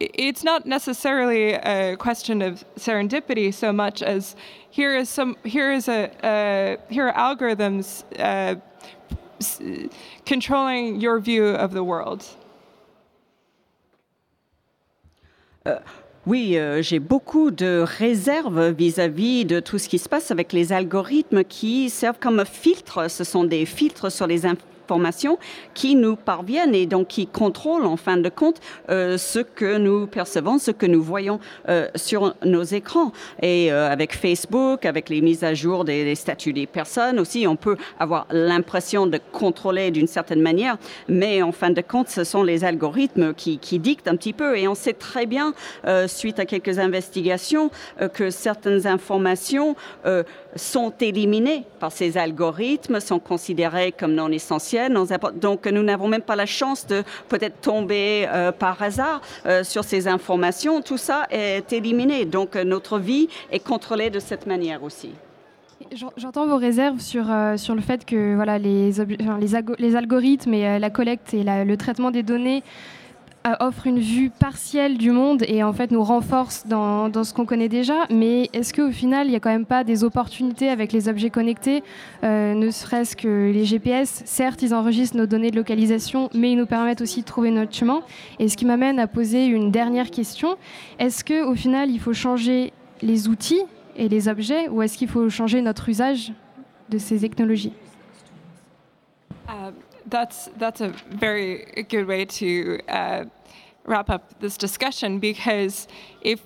it's 0.00 0.42
not 0.42 0.64
necessarily 0.64 1.52
a 1.52 1.94
question 1.98 2.40
of 2.40 2.64
serendipity 2.76 3.52
so 3.52 3.70
much 3.70 4.02
as 4.02 4.34
here 4.70 4.96
is 4.96 5.10
some 5.10 5.36
here 5.44 5.70
is 5.70 5.88
a 5.88 6.10
uh, 6.24 6.76
here 6.88 7.08
are 7.08 7.36
algorithms 7.36 8.04
uh, 8.18 8.54
controlling 10.24 11.00
your 11.02 11.20
view 11.20 11.48
of 11.48 11.72
the 11.72 11.84
world. 11.84 12.24
Uh, 15.66 15.78
oui, 16.24 16.56
euh, 16.56 16.82
j'ai 16.82 17.00
beaucoup 17.00 17.50
de 17.50 17.84
réserves 17.84 18.70
vis-à-vis 18.70 19.44
-vis 19.44 19.46
de 19.46 19.60
tout 19.60 19.78
ce 19.78 19.88
qui 19.88 19.98
se 19.98 20.08
passe 20.08 20.30
avec 20.30 20.52
les 20.52 20.72
algorithmes 20.72 21.44
qui 21.44 21.90
servent 21.90 22.20
comme 22.20 22.44
filtre. 22.44 23.10
Ce 23.10 23.24
sont 23.24 23.44
des 23.44 23.66
filtres 23.66 24.10
sur 24.10 24.26
les 24.26 24.46
informations 24.82 25.38
qui 25.74 25.94
nous 25.94 26.16
parviennent 26.16 26.74
et 26.74 26.86
donc 26.86 27.08
qui 27.08 27.26
contrôlent 27.26 27.86
en 27.86 27.96
fin 27.96 28.16
de 28.16 28.28
compte 28.28 28.60
euh, 28.90 29.16
ce 29.16 29.38
que 29.38 29.78
nous 29.78 30.06
percevons, 30.06 30.58
ce 30.58 30.70
que 30.70 30.86
nous 30.86 31.02
voyons 31.02 31.38
euh, 31.68 31.88
sur 31.94 32.34
nos 32.44 32.64
écrans. 32.64 33.12
Et 33.40 33.72
euh, 33.72 33.90
avec 33.90 34.14
Facebook, 34.14 34.84
avec 34.84 35.08
les 35.08 35.20
mises 35.20 35.44
à 35.44 35.54
jour 35.54 35.84
des, 35.84 36.14
statuts 36.14 36.52
des 36.52 36.66
personnes 36.66 37.20
aussi, 37.20 37.46
on 37.46 37.56
peut 37.56 37.76
avoir 37.98 38.26
l'impression 38.30 39.06
de 39.06 39.20
contrôler 39.32 39.90
d'une 39.90 40.06
certaine 40.06 40.42
manière, 40.42 40.76
mais 41.08 41.42
en 41.42 41.52
fin 41.52 41.70
de 41.70 41.80
compte, 41.80 42.08
ce 42.08 42.24
sont 42.24 42.42
les 42.42 42.64
algorithmes 42.64 43.34
qui, 43.34 43.58
qui 43.58 43.78
dictent 43.78 44.08
un 44.08 44.16
petit 44.16 44.32
peu. 44.32 44.58
Et 44.58 44.66
on 44.66 44.74
sait 44.74 44.92
très 44.92 45.26
bien, 45.26 45.54
suite 46.06 46.38
à 46.38 46.46
quelques 46.46 46.78
investigations, 46.78 47.70
que 48.14 48.30
certaines 48.30 48.86
informations 48.86 49.76
sont 50.56 50.92
éliminées 51.00 51.64
par 51.80 51.92
ces 51.92 52.18
algorithmes, 52.18 53.00
sont 53.00 53.18
considérées 53.18 53.92
comme 53.92 54.14
non 54.14 54.30
essentielles. 54.30 54.71
Donc 55.34 55.66
nous 55.66 55.82
n'avons 55.82 56.08
même 56.08 56.22
pas 56.22 56.36
la 56.36 56.46
chance 56.46 56.86
de 56.86 57.02
peut-être 57.28 57.60
tomber 57.60 58.26
euh, 58.28 58.52
par 58.52 58.80
hasard 58.82 59.20
euh, 59.46 59.64
sur 59.64 59.84
ces 59.84 60.08
informations. 60.08 60.82
Tout 60.82 60.98
ça 60.98 61.26
est 61.30 61.72
éliminé. 61.72 62.24
Donc 62.24 62.56
notre 62.56 62.98
vie 62.98 63.28
est 63.50 63.64
contrôlée 63.64 64.10
de 64.10 64.18
cette 64.18 64.46
manière 64.46 64.82
aussi. 64.82 65.10
J'entends 66.16 66.46
vos 66.46 66.56
réserves 66.56 67.00
sur, 67.00 67.30
euh, 67.30 67.56
sur 67.56 67.74
le 67.74 67.80
fait 67.80 68.04
que 68.04 68.34
voilà, 68.36 68.58
les, 68.58 68.92
les, 69.78 69.96
algorithmes 69.96 70.54
et 70.54 70.78
la 70.78 70.90
collecte 70.90 71.34
et 71.34 71.42
le 71.44 71.76
traitement 71.76 72.10
des 72.10 72.22
données 72.22 72.62
offre 73.60 73.86
une 73.86 73.98
vue 73.98 74.30
partielle 74.30 74.98
du 74.98 75.10
monde 75.10 75.44
et 75.46 75.62
en 75.62 75.72
fait 75.72 75.90
nous 75.90 76.02
renforce 76.02 76.66
dans, 76.66 77.08
dans 77.08 77.24
ce 77.24 77.34
qu'on 77.34 77.44
connaît 77.44 77.68
déjà. 77.68 78.06
Mais 78.10 78.48
est-ce 78.52 78.72
qu'au 78.72 78.90
final, 78.90 79.26
il 79.26 79.30
n'y 79.30 79.36
a 79.36 79.40
quand 79.40 79.50
même 79.50 79.66
pas 79.66 79.84
des 79.84 80.04
opportunités 80.04 80.68
avec 80.68 80.92
les 80.92 81.08
objets 81.08 81.30
connectés, 81.30 81.82
euh, 82.24 82.54
ne 82.54 82.70
serait-ce 82.70 83.16
que 83.16 83.50
les 83.52 83.64
GPS 83.64 84.22
Certes, 84.24 84.62
ils 84.62 84.74
enregistrent 84.74 85.16
nos 85.16 85.26
données 85.26 85.50
de 85.50 85.56
localisation, 85.56 86.30
mais 86.34 86.52
ils 86.52 86.56
nous 86.56 86.66
permettent 86.66 87.00
aussi 87.00 87.20
de 87.20 87.26
trouver 87.26 87.50
notre 87.50 87.74
chemin. 87.74 88.02
Et 88.38 88.48
ce 88.48 88.56
qui 88.56 88.64
m'amène 88.64 88.98
à 88.98 89.06
poser 89.06 89.46
une 89.46 89.70
dernière 89.70 90.10
question 90.10 90.56
est-ce 90.98 91.24
qu'au 91.24 91.54
final, 91.54 91.90
il 91.90 91.98
faut 91.98 92.12
changer 92.12 92.72
les 93.02 93.28
outils 93.28 93.62
et 93.96 94.08
les 94.08 94.28
objets 94.28 94.68
ou 94.68 94.82
est-ce 94.82 94.96
qu'il 94.96 95.08
faut 95.08 95.28
changer 95.28 95.60
notre 95.62 95.88
usage 95.88 96.32
de 96.88 96.98
ces 96.98 97.18
technologies? 97.18 97.72
Euh, 99.50 99.70
that's 100.06 100.48
that's 100.56 100.80
a 100.80 100.88
very 101.10 101.84
good 101.88 102.06
way 102.06 102.24
to 102.24 102.80
uh, 102.88 103.24
wrap 103.84 104.10
up 104.10 104.38
this 104.40 104.56
discussion 104.56 105.18
because 105.18 105.88
if 106.20 106.40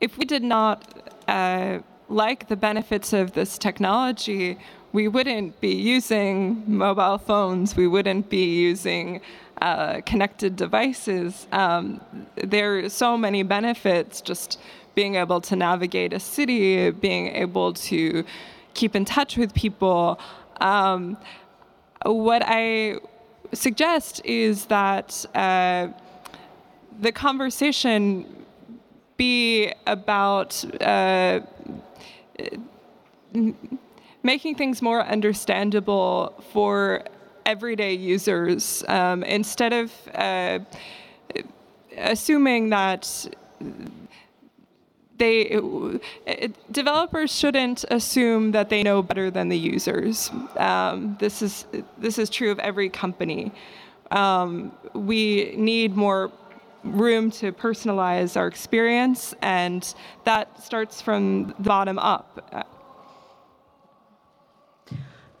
if 0.00 0.16
we 0.18 0.24
did 0.24 0.42
not 0.42 0.84
uh, 1.28 1.78
like 2.08 2.48
the 2.48 2.56
benefits 2.56 3.12
of 3.12 3.32
this 3.32 3.58
technology, 3.58 4.58
we 4.92 5.08
wouldn't 5.08 5.60
be 5.60 5.74
using 5.74 6.62
mobile 6.66 7.18
phones. 7.18 7.76
We 7.76 7.86
wouldn't 7.86 8.30
be 8.30 8.60
using 8.60 9.20
uh, 9.60 10.00
connected 10.06 10.56
devices. 10.56 11.46
Um, 11.52 12.00
there 12.36 12.78
are 12.78 12.88
so 12.88 13.18
many 13.18 13.42
benefits 13.42 14.20
just 14.20 14.58
being 14.94 15.16
able 15.16 15.40
to 15.42 15.56
navigate 15.56 16.12
a 16.12 16.20
city, 16.20 16.90
being 16.90 17.28
able 17.28 17.72
to 17.74 18.24
keep 18.74 18.96
in 18.96 19.04
touch 19.04 19.36
with 19.36 19.52
people. 19.54 20.18
Um, 20.60 21.16
what 22.04 22.42
I 22.44 22.98
suggest 23.52 24.20
is 24.24 24.66
that 24.66 25.24
uh, 25.34 25.88
the 27.00 27.12
conversation 27.12 28.26
be 29.16 29.72
about 29.86 30.64
uh, 30.82 31.40
making 34.22 34.54
things 34.54 34.80
more 34.80 35.04
understandable 35.04 36.34
for 36.52 37.04
everyday 37.44 37.94
users 37.94 38.84
um, 38.88 39.22
instead 39.24 39.72
of 39.72 39.92
uh, 40.14 40.58
assuming 41.96 42.70
that 42.70 43.26
they 45.18 45.60
developers 46.70 47.34
shouldn't 47.34 47.84
assume 47.90 48.52
that 48.52 48.68
they 48.70 48.82
know 48.82 49.02
better 49.02 49.30
than 49.30 49.48
the 49.48 49.58
users. 49.58 50.30
Um, 50.56 51.16
this 51.20 51.42
is 51.42 51.66
this 51.98 52.18
is 52.18 52.30
true 52.30 52.50
of 52.50 52.58
every 52.60 52.88
company. 52.88 53.52
Um, 54.10 54.72
we 54.94 55.54
need 55.56 55.96
more 55.96 56.32
room 56.84 57.30
to 57.32 57.52
personalize 57.52 58.36
our 58.36 58.46
experience, 58.46 59.34
and 59.42 59.94
that 60.24 60.62
starts 60.62 61.02
from 61.02 61.48
the 61.48 61.54
bottom 61.62 61.98
up. 61.98 62.77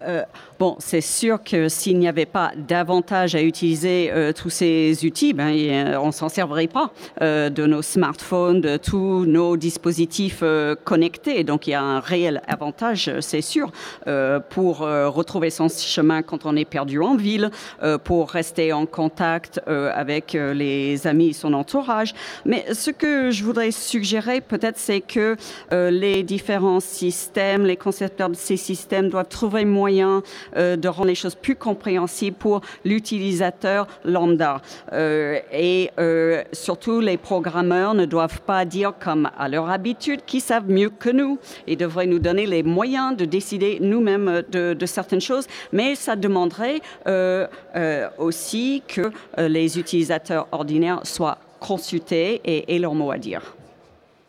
Euh, 0.06 0.22
bon, 0.60 0.76
c'est 0.78 1.00
sûr 1.00 1.42
que 1.42 1.68
s'il 1.68 1.98
n'y 1.98 2.06
avait 2.06 2.26
pas 2.26 2.52
davantage 2.56 3.34
à 3.34 3.42
utiliser 3.42 4.10
euh, 4.12 4.32
tous 4.32 4.50
ces 4.50 5.04
outils, 5.04 5.32
ben, 5.32 5.52
euh, 5.52 5.98
on 6.00 6.12
s'en 6.12 6.28
servirait 6.28 6.68
pas 6.68 6.92
de 7.20 7.66
nos 7.66 7.82
smartphones, 7.82 8.60
de 8.60 8.76
tous 8.76 9.24
nos 9.24 9.56
dispositifs 9.56 10.42
connectés. 10.84 11.44
Donc 11.44 11.66
il 11.66 11.70
y 11.70 11.74
a 11.74 11.82
un 11.82 12.00
réel 12.00 12.42
avantage, 12.46 13.10
c'est 13.20 13.40
sûr, 13.40 13.70
pour 14.50 14.78
retrouver 14.78 15.50
son 15.50 15.68
chemin 15.68 16.22
quand 16.22 16.46
on 16.46 16.56
est 16.56 16.64
perdu 16.64 17.00
en 17.00 17.16
ville, 17.16 17.50
pour 18.04 18.30
rester 18.30 18.72
en 18.72 18.86
contact 18.86 19.60
avec 19.66 20.32
les 20.34 21.06
amis 21.06 21.28
et 21.28 21.32
son 21.32 21.52
entourage. 21.54 22.14
Mais 22.44 22.66
ce 22.72 22.90
que 22.90 23.30
je 23.30 23.44
voudrais 23.44 23.70
suggérer 23.70 24.40
peut-être, 24.40 24.78
c'est 24.78 25.00
que 25.00 25.36
les 25.72 26.22
différents 26.22 26.80
systèmes, 26.80 27.64
les 27.64 27.76
concepteurs 27.76 28.30
de 28.30 28.36
ces 28.36 28.56
systèmes 28.56 29.08
doivent 29.08 29.28
trouver 29.28 29.64
moyen 29.64 29.87
euh, 30.56 30.76
de 30.76 30.88
rendre 30.88 31.08
les 31.08 31.14
choses 31.14 31.34
plus 31.34 31.56
compréhensibles 31.56 32.36
pour 32.36 32.60
l'utilisateur 32.84 33.86
lambda. 34.04 34.60
Euh, 34.92 35.38
et 35.52 35.90
euh, 35.98 36.42
surtout, 36.52 37.00
les 37.00 37.16
programmeurs 37.16 37.94
ne 37.94 38.04
doivent 38.04 38.40
pas 38.42 38.64
dire 38.64 38.92
comme 38.98 39.30
à 39.38 39.48
leur 39.48 39.70
habitude 39.70 40.20
qu'ils 40.26 40.40
savent 40.40 40.68
mieux 40.68 40.90
que 40.90 41.10
nous. 41.10 41.38
Ils 41.66 41.76
devraient 41.76 42.06
nous 42.06 42.18
donner 42.18 42.46
les 42.46 42.62
moyens 42.62 43.16
de 43.16 43.24
décider 43.24 43.78
nous-mêmes 43.80 44.42
de, 44.50 44.86
certaines 44.86 45.20
choses, 45.20 45.46
mais 45.72 45.94
ça 45.94 46.16
demanderait 46.16 46.80
aussi 48.18 48.82
que 48.86 49.10
les 49.36 49.78
utilisateurs 49.78 50.48
ordinaires 50.52 51.00
soient 51.04 51.38
consultés 51.60 52.40
et 52.44 52.74
aient 52.74 52.78
leur 52.78 52.94
mot 52.94 53.10
à 53.10 53.18
dire. 53.18 53.57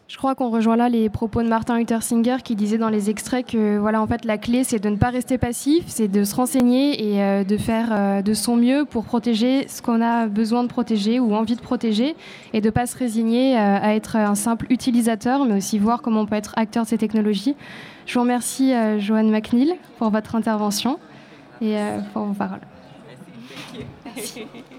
Je 0.10 0.18
crois 0.18 0.34
qu'on 0.34 0.50
rejoint 0.50 0.76
là 0.76 0.90
les 0.90 1.08
propos 1.08 1.44
de 1.44 1.48
Martin 1.48 1.78
Luther 1.78 2.02
Singer 2.02 2.38
qui 2.44 2.56
disait 2.56 2.80
dans 2.80 2.90
les 2.90 3.12
extraits 3.12 3.46
que 3.46 3.78
voilà 3.78 4.02
en 4.02 4.08
fait 4.08 4.26
la 4.26 4.40
clé 4.40 4.64
c'est 4.64 4.80
de 4.80 4.90
ne 4.90 4.96
pas 4.96 5.12
rester 5.12 5.38
passif, 5.38 5.84
c'est 5.86 6.08
de 6.08 6.24
se 6.24 6.36
renseigner 6.36 7.14
et 7.14 7.22
euh, 7.22 7.44
de 7.44 7.58
faire 7.58 7.90
euh, 7.92 8.24
de 8.24 8.34
son 8.34 8.56
mieux 8.56 8.86
pour 8.86 9.06
protéger 9.06 9.68
ce 9.68 9.84
qu'on 9.84 10.02
a 10.02 10.26
besoin 10.26 10.64
de 10.64 10.68
protéger 10.68 11.20
ou 11.20 11.36
envie 11.36 11.56
de 11.56 11.62
protéger 11.62 12.16
et 12.54 12.60
de 12.60 12.72
pas 12.72 12.88
se 12.88 12.98
résigner 12.98 13.56
euh, 13.56 13.78
à 13.80 13.94
être 13.94 14.16
un 14.16 14.34
simple 14.34 14.66
utilisateur 14.72 15.46
mais 15.46 15.58
aussi 15.58 15.78
voir 15.78 16.02
comment 16.02 16.22
on 16.22 16.26
peut 16.26 16.38
être 16.38 16.56
acteur 16.58 16.86
de 16.86 16.90
ces 16.90 16.98
technologies. 16.98 17.56
Je 18.08 18.16
vous 18.16 18.22
remercie 18.22 18.74
Joanne 18.98 19.30
McNeil 19.30 19.76
pour 20.00 20.10
votre 20.10 20.34
intervention 20.34 20.98
et 21.62 21.76
pour 22.14 22.24
vos 22.24 22.34
paroles. 22.34 22.62
Merci. 24.06 24.42